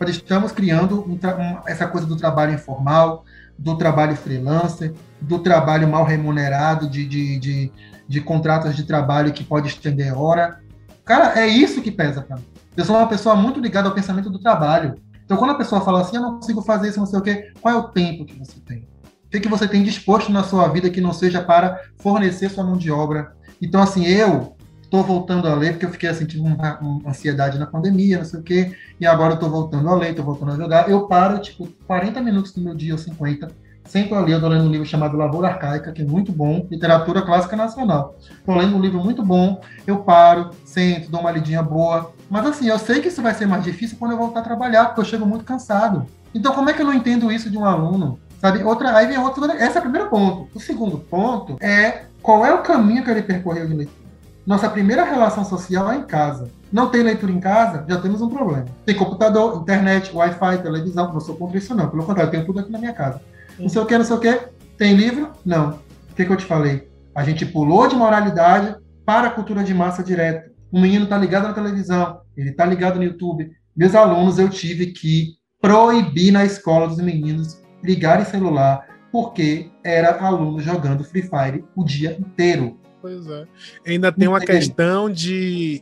[0.00, 3.24] Nós estamos criando um, um, essa coisa do trabalho informal,
[3.58, 7.72] do trabalho freelancer, do trabalho mal remunerado, de, de, de,
[8.06, 10.58] de contratos de trabalho que pode estender hora
[11.06, 12.44] Cara, é isso que pesa pra mim.
[12.76, 14.96] Eu sou uma pessoa muito ligada ao pensamento do trabalho.
[15.24, 17.52] Então, quando a pessoa fala assim, eu não consigo fazer isso, não sei o quê,
[17.60, 18.88] qual é o tempo que você tem?
[19.24, 22.64] O que, que você tem disposto na sua vida que não seja para fornecer sua
[22.64, 23.36] mão de obra?
[23.62, 24.55] Então, assim, eu
[25.00, 28.24] estou voltando a ler, porque eu fiquei sentindo assim, uma, uma, ansiedade na pandemia, não
[28.24, 30.88] sei o quê, e agora eu estou voltando a ler, estou voltando a jogar.
[30.88, 34.64] Eu paro, tipo, 40 minutos do meu dia ou 50 Sempre ali, eu estou lendo
[34.64, 38.16] um livro chamado Lavoura Arcaica, que é muito bom, literatura clássica nacional.
[38.20, 42.12] Estou lendo um livro muito bom, eu paro, sento, dou uma lidinha boa.
[42.28, 44.86] Mas assim, eu sei que isso vai ser mais difícil quando eu voltar a trabalhar,
[44.86, 46.06] porque eu chego muito cansado.
[46.34, 48.18] Então, como é que eu não entendo isso de um aluno?
[48.40, 48.62] Sabe?
[48.64, 49.44] Outra, aí vem outro.
[49.52, 50.48] Esse é o primeiro ponto.
[50.54, 54.05] O segundo ponto é qual é o caminho que ele percorreu de leitura.
[54.46, 56.50] Nossa primeira relação social é em casa.
[56.72, 58.66] Não tem leitura em casa, já temos um problema.
[58.84, 61.12] Tem computador, internet, Wi-Fi, televisão.
[61.12, 61.88] Não sou contra isso, não.
[61.88, 63.20] Pelo contrário, eu tenho tudo aqui na minha casa
[63.58, 64.40] não sei o que, não sei o que.
[64.76, 65.32] Tem livro?
[65.44, 65.80] Não.
[66.10, 66.88] O que, que eu te falei?
[67.14, 70.50] A gente pulou de moralidade para a cultura de massa direta.
[70.70, 73.50] O menino está ligado na televisão, ele está ligado no YouTube.
[73.74, 80.60] Meus alunos, eu tive que proibir na escola dos meninos ligarem celular, porque era aluno
[80.60, 82.78] jogando Free Fire o dia inteiro.
[83.06, 83.46] Pois é.
[83.86, 85.80] Ainda tem uma questão de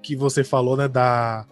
[0.00, 1.44] que você falou, né, da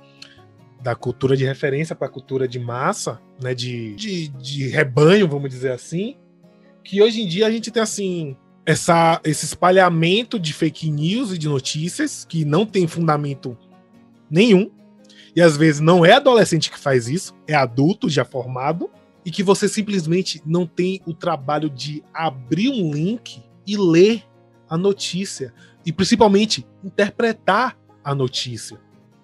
[0.80, 5.50] da cultura de referência para a cultura de massa, né, de, de, de rebanho, vamos
[5.50, 6.16] dizer assim,
[6.84, 11.38] que hoje em dia a gente tem assim essa, esse espalhamento de fake news e
[11.38, 13.58] de notícias que não tem fundamento
[14.30, 14.70] nenhum.
[15.34, 18.88] E às vezes não é adolescente que faz isso, é adulto já formado.
[19.24, 24.22] E que você simplesmente não tem o trabalho de abrir um link e ler
[24.68, 25.52] a notícia.
[25.84, 28.78] E principalmente interpretar a notícia.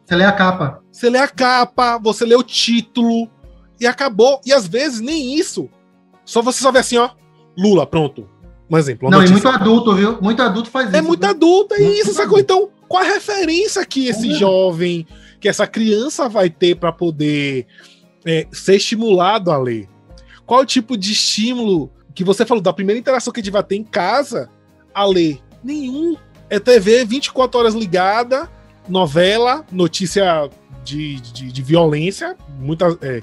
[0.05, 0.83] Você lê a capa.
[0.93, 3.31] Você lê a capa, você lê o título
[3.81, 4.41] e acabou.
[4.45, 5.69] E às vezes nem isso.
[6.25, 7.11] Só você só vê assim, ó.
[7.57, 8.29] Lula, pronto.
[8.71, 9.11] Um exemplo.
[9.11, 9.33] Não, notícia.
[9.33, 10.23] e muito adulto, viu?
[10.23, 10.97] Muito adulto faz isso.
[10.97, 11.31] É muito viu?
[11.31, 12.39] adulto, é isso, sacou?
[12.39, 14.35] Então, qual a referência que esse é.
[14.35, 15.07] jovem,
[15.41, 17.67] que essa criança vai ter para poder
[18.25, 19.89] é, ser estimulado a ler?
[20.47, 23.63] Qual o tipo de estímulo que você falou da primeira interação que a gente vai
[23.63, 24.51] ter em casa
[24.95, 25.41] a ler?
[25.63, 26.17] Nenhum.
[26.49, 28.49] É TV 24 horas ligada,
[28.89, 30.49] novela, notícia
[30.85, 33.23] de, de, de violência, muita, é,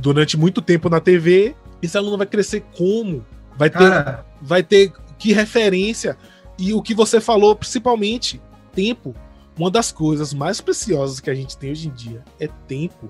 [0.00, 1.54] durante muito tempo na TV.
[1.82, 3.24] Esse aluno vai crescer como?
[3.56, 6.16] Vai ter, vai ter que referência?
[6.58, 8.40] E o que você falou, principalmente,
[8.72, 9.14] tempo.
[9.58, 13.08] Uma das coisas mais preciosas que a gente tem hoje em dia é tempo.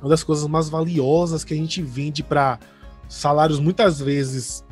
[0.00, 2.58] Uma das coisas mais valiosas que a gente vende para
[3.08, 4.64] salários muitas vezes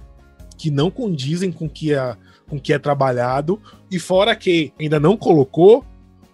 [0.62, 2.16] que não condizem com que é,
[2.48, 3.60] com que é trabalhado.
[3.90, 5.84] E fora que ainda não colocou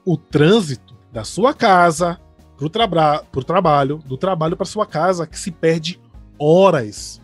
[0.04, 2.20] o trânsito da sua casa
[2.54, 5.98] para o traba trabalho, do trabalho para sua casa, que se perde
[6.38, 7.22] horas.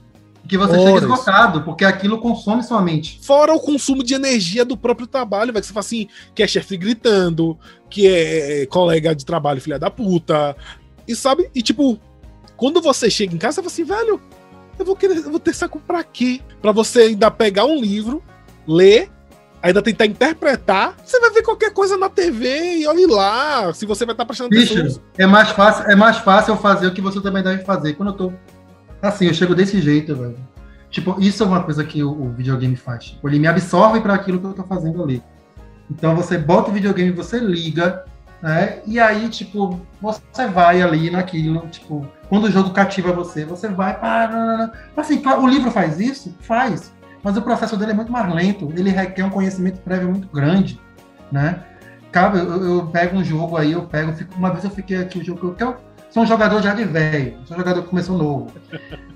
[0.48, 0.94] Que você horas.
[0.94, 3.20] chega esgotado, porque aquilo consome sua mente.
[3.22, 6.46] Fora o consumo de energia do próprio trabalho, vai que você fala assim, que é
[6.46, 7.58] chefe gritando,
[7.90, 10.56] que é, é colega de trabalho, filha da puta.
[11.06, 11.50] E sabe?
[11.54, 11.98] E tipo,
[12.56, 14.20] quando você chega em casa, você fala assim, velho,
[14.78, 16.40] eu vou querer, eu vou ter saco pra quê?
[16.60, 18.22] Pra você ainda pegar um livro,
[18.66, 19.10] ler
[19.64, 24.04] ainda tentar interpretar, você vai ver qualquer coisa na TV e olhe lá, se você
[24.04, 25.02] vai estar prestando Bicho, atenção.
[25.16, 27.94] É mais fácil, é mais fácil eu fazer o que você também deve fazer.
[27.94, 28.32] Quando eu tô
[29.00, 30.36] assim, eu chego desse jeito, velho.
[30.90, 33.04] Tipo, isso é uma coisa que o, o videogame faz.
[33.04, 35.22] Tipo, ele me absorve para aquilo que eu tô fazendo ali.
[35.90, 38.04] Então você bota o videogame, você liga,
[38.44, 38.80] né?
[38.86, 43.98] E aí, tipo, você vai ali naquilo, tipo, quando o jogo cativa você, você vai
[43.98, 44.70] para.
[44.94, 46.36] Assim, o livro faz isso?
[46.40, 46.92] Faz
[47.22, 50.78] mas o processo dele é muito mais lento, ele requer um conhecimento prévio muito grande,
[51.32, 51.64] né?
[52.12, 55.20] Cara, eu, eu pego um jogo aí, eu pego, fico, uma vez eu fiquei aqui,
[55.20, 55.74] o jogo que eu
[56.10, 58.52] sou um jogador já de velho, sou um jogador que começou novo.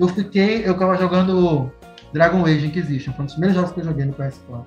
[0.00, 1.70] Eu fiquei, eu tava jogando
[2.10, 4.64] Dragon Age Inquisition, foi um dos primeiros jogos que eu joguei no PS4.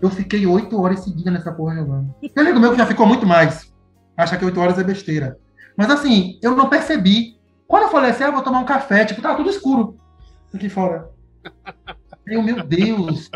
[0.00, 2.14] Eu fiquei oito horas seguidas nessa porra jogando.
[2.20, 3.69] Tem amigo meu que já ficou muito mais.
[4.20, 5.38] Acha que oito horas é besteira.
[5.76, 7.38] Mas assim, eu não percebi.
[7.66, 9.96] Quando eu falei assim, ah, vou tomar um café, tipo, tava tudo escuro
[10.54, 11.08] aqui fora.
[12.26, 13.28] Eu, meu Deus!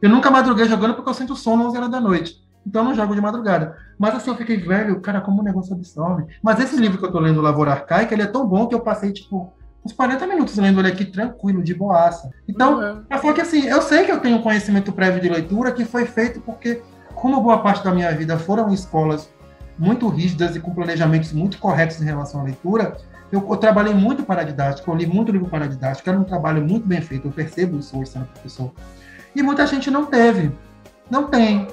[0.00, 2.40] Eu nunca madruguei jogando porque eu sinto sono 11 horas da noite.
[2.64, 3.76] Então eu não jogo de madrugada.
[3.98, 6.24] Mas assim, eu fiquei velho, cara, como o negócio absorve.
[6.40, 8.80] Mas esse livro que eu tô lendo, Lavoura Arcaica, ele é tão bom que eu
[8.80, 9.52] passei, tipo,
[9.84, 12.30] uns 40 minutos lendo ele aqui tranquilo, de boaça.
[12.46, 12.96] Então, é.
[13.10, 16.04] eu falo que assim, eu sei que eu tenho conhecimento prévio de leitura que foi
[16.04, 16.80] feito porque,
[17.16, 19.28] como boa parte da minha vida foram escolas
[19.78, 22.96] muito rígidas e com planejamentos muito corretos em relação à leitura,
[23.30, 26.62] eu, eu, trabalhei muito para didática, eu li muito livro para didática, era um trabalho
[26.62, 28.72] muito bem feito, eu percebo isso hoje sendo professor.
[29.36, 30.50] E muita gente não teve,
[31.10, 31.68] não tem,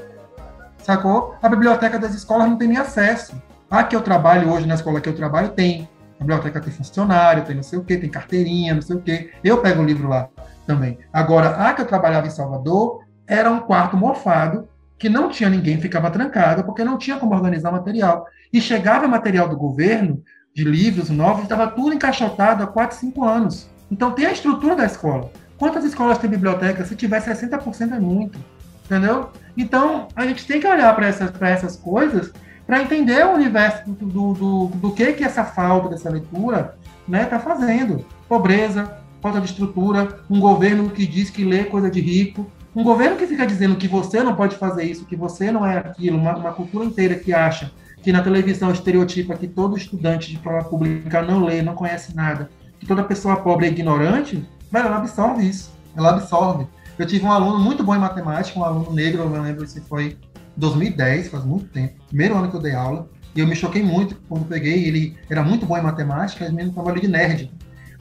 [0.80, 1.36] sacou?
[1.42, 3.42] A biblioteca das escolas não tem nem acesso.
[3.70, 5.90] A que eu trabalho hoje, na escola que eu trabalho, tem.
[6.20, 9.32] A biblioteca tem funcionário, tem não sei o quê, tem carteirinha, não sei o quê.
[9.44, 10.30] Eu pego o livro lá
[10.66, 11.00] também.
[11.12, 14.68] Agora, a que eu trabalhava em Salvador era um quarto mofado,
[14.98, 18.28] que não tinha ninguém, ficava trancado, porque não tinha como organizar material.
[18.52, 20.24] E chegava material do governo
[20.54, 23.70] de livros novos, estava tudo encaixotado há 4, 5 anos.
[23.92, 25.32] Então tem a estrutura da escola.
[25.58, 26.86] Quantas escolas tem biblioteca?
[26.86, 28.40] Se tiver 60% é muito.
[28.86, 29.32] Entendeu?
[29.58, 32.32] Então a gente tem que olhar para essas, essas coisas
[32.66, 37.02] para entender o universo do, do, do, do, que, que essa falta dessa leitura está
[37.08, 38.06] né, tá fazendo.
[38.28, 43.16] Pobreza, falta de estrutura, um governo que diz que lê coisa de rico, um governo
[43.16, 46.36] que fica dizendo que você não pode fazer isso, que você não é aquilo, uma,
[46.36, 47.72] uma cultura inteira que acha
[48.04, 52.50] que na televisão estereotipa que todo estudante de prova pública não lê, não conhece nada,
[52.80, 55.74] que toda pessoa pobre é ignorante, ela absorve isso.
[55.96, 56.68] Ela absorve.
[57.00, 60.18] Eu tive um aluno muito bom em matemática, um aluno negro, eu lembro se foi
[60.58, 64.16] 2010, faz muito tempo, primeiro ano que eu dei aula, e eu me choquei muito
[64.30, 67.52] quando peguei, ele era muito bom em matemática, ele mesmo trabalho de nerd.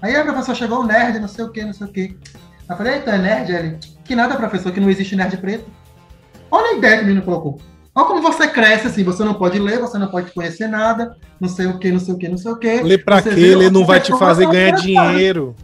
[0.03, 2.16] Aí a professora chegou, nerd, não sei o que, não sei o que.
[2.68, 3.53] Eu falei, eita, é nerd?
[3.53, 5.65] Ele, que nada, professor, que não existe nerd preto.
[6.51, 7.59] Olha a ideia que o menino colocou.
[7.95, 11.49] Olha como você cresce assim, você não pode ler, você não pode conhecer nada, não
[11.49, 12.83] sei o que, não sei o que, não sei o que.
[12.83, 13.31] Ler pra quê?
[13.31, 15.55] Ler não vai te fazer ganhar dinheiro.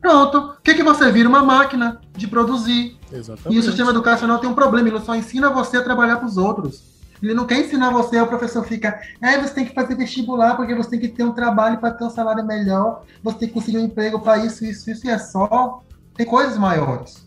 [0.00, 0.38] Pronto.
[0.38, 1.28] O que, que você vira?
[1.28, 2.96] Uma máquina de produzir.
[3.12, 3.56] Exatamente.
[3.56, 6.36] E o sistema educacional tem um problema, ele só ensina você a trabalhar para os
[6.36, 6.94] outros.
[7.22, 10.74] Ele não quer ensinar você, o professor fica, é, você tem que fazer vestibular porque
[10.74, 13.78] você tem que ter um trabalho para ter um salário melhor, você tem que conseguir
[13.78, 15.82] um emprego para isso, isso, isso, e é só.
[16.14, 17.26] Tem coisas maiores.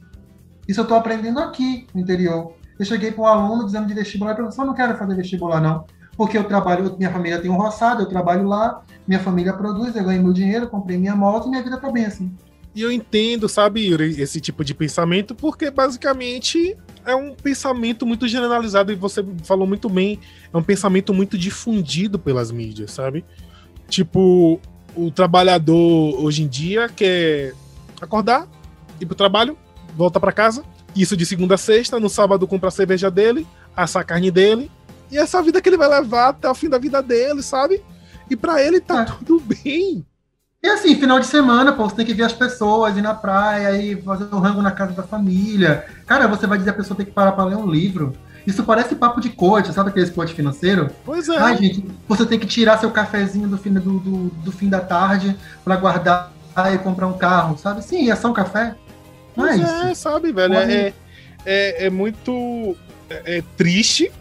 [0.68, 2.54] Isso eu estou aprendendo aqui no interior.
[2.78, 5.86] Eu cheguei para um aluno dizendo de vestibular, e professor, não quero fazer vestibular, não.
[6.16, 10.04] Porque eu trabalho, minha família tem um roçado, eu trabalho lá, minha família produz, eu
[10.04, 12.36] ganho meu dinheiro, comprei minha moto e minha vida está bem assim.
[12.76, 18.28] E eu entendo, sabe, Yuri, esse tipo de pensamento, porque basicamente é um pensamento muito
[18.28, 20.20] generalizado e você falou muito bem,
[20.54, 23.26] é um pensamento muito difundido pelas mídias, sabe?
[23.88, 24.60] Tipo,
[24.96, 27.54] o trabalhador hoje em dia quer
[28.02, 28.48] acordar,
[29.00, 29.58] ir pro trabalho,
[29.98, 30.64] volta para casa,
[30.96, 34.72] isso de segunda a sexta, no sábado compra a cerveja dele, assar a carne dele,
[35.12, 37.84] e essa vida que ele vai levar até o fim da vida dele, sabe?
[38.30, 39.06] E para ele tá é.
[39.06, 40.06] tudo bem.
[40.62, 43.82] E assim, final de semana, pô, você tem que ver as pessoas, ir na praia,
[43.82, 45.86] e fazer um rango na casa da família.
[46.06, 48.14] Cara, você vai dizer a pessoa tem que parar para ler um livro.
[48.46, 50.90] Isso parece papo de coach, sabe aquele coach financeiro?
[51.06, 51.38] Pois é.
[51.38, 54.80] Ai, gente, você tem que tirar seu cafezinho do fim, do, do, do fim da
[54.80, 56.32] tarde para guardar
[56.74, 57.84] e comprar um carro, sabe?
[57.84, 58.76] Sim, é só um café.
[59.38, 60.54] Não é é, é sabe, velho?
[60.56, 60.94] É,
[61.46, 62.76] é, é, muito
[63.10, 64.12] é, é triste,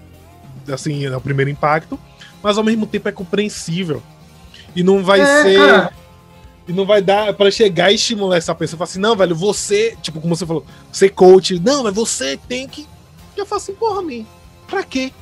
[0.72, 1.98] assim, é o primeiro impacto,
[2.42, 4.02] mas ao mesmo tempo é compreensível.
[4.74, 5.58] E não vai é, ser.
[5.58, 5.92] Cara
[6.68, 8.78] e não vai dar para chegar e estimular essa pessoa.
[8.78, 12.66] Falar assim, não, velho, você, tipo, como você falou, ser coach, não, mas você tem
[12.66, 12.86] que.
[13.36, 14.26] Eu falo assim, porra, mim,
[14.66, 15.12] pra quê?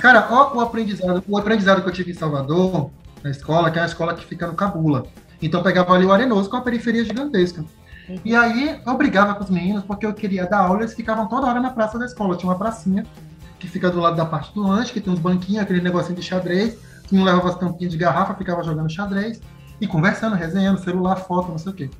[0.00, 2.90] Cara, ó, o aprendizado, o aprendizado que eu tive em Salvador,
[3.22, 5.06] na escola, que é a escola que fica no Cabula.
[5.42, 7.64] Então eu pegava ali o Arenoso com a periferia gigantesca.
[8.24, 11.46] E aí eu brigava com os meninos porque eu queria dar aula, eles ficavam toda
[11.46, 12.36] hora na praça da escola.
[12.36, 13.04] Tinha uma pracinha
[13.58, 16.22] que fica do lado da parte do lanche, que tem uns banquinhos, aquele negocinho de
[16.22, 19.40] xadrez, que um levava as tampinhas de garrafa, ficava jogando xadrez
[19.80, 21.90] e conversando, resenhando, celular, foto, não sei o quê.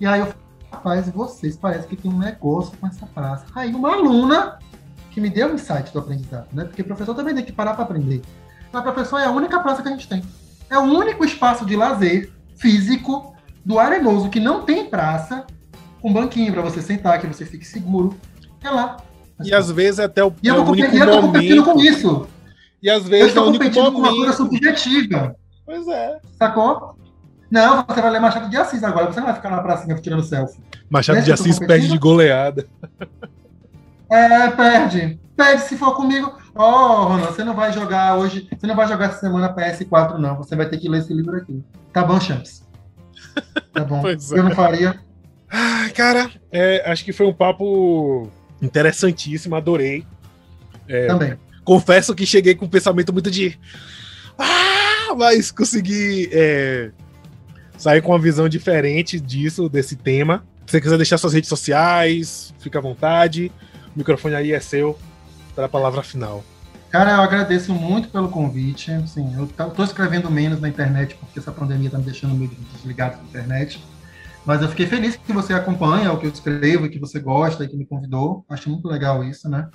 [0.00, 0.28] E aí eu
[0.70, 3.44] rapaz, vocês parece que tem um negócio com essa praça.
[3.54, 4.58] Aí uma aluna
[5.10, 6.64] que me deu um insight do aprendizado, né?
[6.64, 8.22] Porque o professor também tem que parar para aprender.
[8.72, 10.22] A professora é a única praça que a gente tem.
[10.70, 13.34] É o único espaço de lazer físico
[13.64, 15.46] do Arenoso que não tem praça,
[16.00, 18.16] com banquinho para você sentar, que você fique seguro.
[18.62, 18.96] É lá.
[19.42, 22.26] E às vezes é até o, e eu tô, único eu tô competindo com isso.
[22.82, 25.36] E às vezes eu estou é competindo com uma coisa subjetiva.
[25.64, 26.18] Pois é.
[26.38, 26.96] Sacou?
[27.50, 30.22] Não, você vai ler Machado de Assis agora, você não vai ficar na pracinha tirando
[30.22, 30.60] selfie.
[30.88, 32.66] Machado de Assis perde de goleada.
[34.10, 35.20] É, perde.
[35.36, 36.38] Perde se for comigo.
[36.54, 40.18] Ó, oh, Ronald, você não vai jogar hoje, você não vai jogar essa semana PS4,
[40.18, 40.36] não.
[40.36, 41.62] Você vai ter que ler esse livro aqui.
[41.92, 42.68] Tá bom, Champs?
[43.72, 44.00] Tá bom.
[44.00, 44.42] Pois Eu é.
[44.42, 44.98] não faria.
[45.50, 48.30] Ah, cara, é, acho que foi um papo
[48.62, 50.04] interessantíssimo, adorei.
[50.88, 51.38] É, Também.
[51.64, 53.58] Confesso que cheguei com um pensamento muito de.
[54.38, 56.90] Ah, mas consegui é,
[57.76, 60.44] sair com uma visão diferente disso, desse tema.
[60.66, 63.50] Se você quiser deixar suas redes sociais, fica à vontade.
[63.94, 64.98] O microfone aí é seu
[65.54, 66.44] para a palavra final.
[66.90, 68.90] Cara, eu agradeço muito pelo convite.
[68.90, 73.16] Assim, eu estou escrevendo menos na internet porque essa pandemia está me deixando meio desligado
[73.16, 73.80] da internet.
[74.44, 77.68] Mas eu fiquei feliz que você acompanha o que eu escrevo que você gosta e
[77.68, 78.44] que me convidou.
[78.48, 79.68] Acho muito legal isso, né?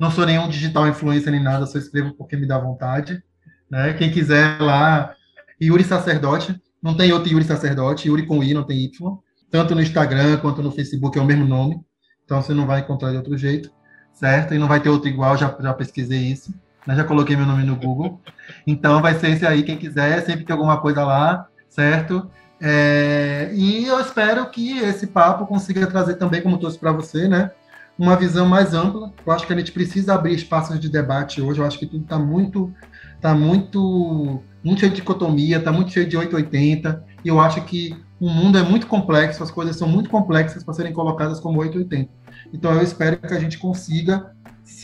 [0.00, 3.22] Não sou nenhum digital influencer nem nada, só escrevo porque me dá vontade.
[3.70, 3.92] Né?
[3.92, 5.14] Quem quiser lá,
[5.62, 9.18] Yuri Sacerdote, não tem outro Yuri Sacerdote, Yuri com I, não tem Y.
[9.48, 11.80] Tanto no Instagram quanto no Facebook é o mesmo nome.
[12.24, 13.70] Então você não vai encontrar de outro jeito,
[14.18, 14.54] certo?
[14.54, 16.52] E não vai ter outro igual, já, já pesquisei isso.
[16.86, 16.96] Né?
[16.96, 18.20] Já coloquei meu nome no Google.
[18.66, 22.28] Então vai ser esse aí, quem quiser, sempre tem alguma coisa lá, certo?
[22.60, 27.52] É, e eu espero que esse papo consiga trazer também, como trouxe para você, né?
[27.96, 29.12] Uma visão mais ampla.
[29.24, 31.60] Eu acho que a gente precisa abrir espaços de debate hoje.
[31.60, 32.72] Eu acho que tudo está muito,
[33.20, 37.96] tá muito muito cheio de dicotomia, está muito cheio de 880, e eu acho que
[38.20, 42.10] o mundo é muito complexo, as coisas são muito complexas para serem colocadas como 880.
[42.52, 44.32] Então eu espero que a gente consiga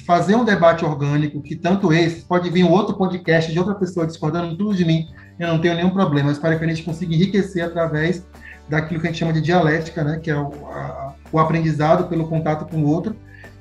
[0.07, 4.07] fazer um debate orgânico, que tanto esse, pode vir um outro podcast de outra pessoa
[4.07, 5.07] discordando tudo de mim,
[5.39, 8.27] eu não tenho nenhum problema, eu espero que a gente consiga enriquecer através
[8.69, 12.27] daquilo que a gente chama de dialética, né, que é o, a, o aprendizado pelo
[12.27, 13.15] contato com o outro,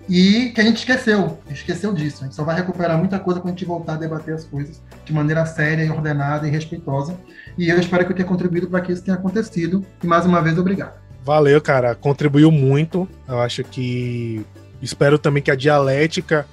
[0.07, 2.21] e que a gente esqueceu, a gente esqueceu disso.
[2.21, 4.81] A gente só vai recuperar muita coisa quando a gente voltar a debater as coisas
[5.05, 7.17] de maneira séria, ordenada e respeitosa.
[7.57, 9.85] E eu espero que eu tenha contribuído para que isso tenha acontecido.
[10.03, 11.02] E mais uma vez, obrigado.
[11.23, 11.95] Valeu, cara.
[11.95, 13.07] Contribuiu muito.
[13.27, 14.45] Eu acho que.
[14.81, 16.45] Espero também que a dialética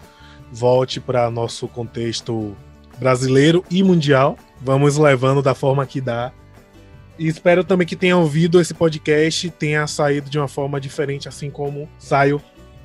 [0.53, 2.57] volte para nosso contexto
[2.99, 4.39] brasileiro e mundial.
[4.61, 6.33] Vamos levando da forma que dá.
[7.19, 11.51] E espero também que tenha ouvido esse podcast, tenha saído de uma forma diferente, assim
[11.51, 12.41] como saio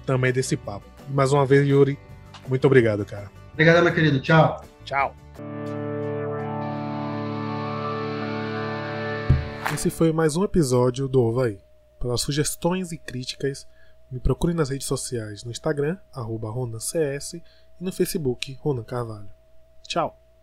[0.05, 0.86] também desse papo.
[1.09, 1.97] Mais uma vez, Yuri,
[2.47, 3.31] muito obrigado, cara.
[3.53, 4.19] Obrigado, meu querido.
[4.19, 4.61] Tchau.
[4.83, 5.15] Tchau.
[9.73, 11.64] Esse foi mais um episódio do Ovo
[12.05, 13.67] Pelas sugestões e críticas,
[14.11, 17.43] me procure nas redes sociais no Instagram, arroba RonanCS, e
[17.79, 19.31] no Facebook Ronan Carvalho.
[19.81, 20.15] Tchau!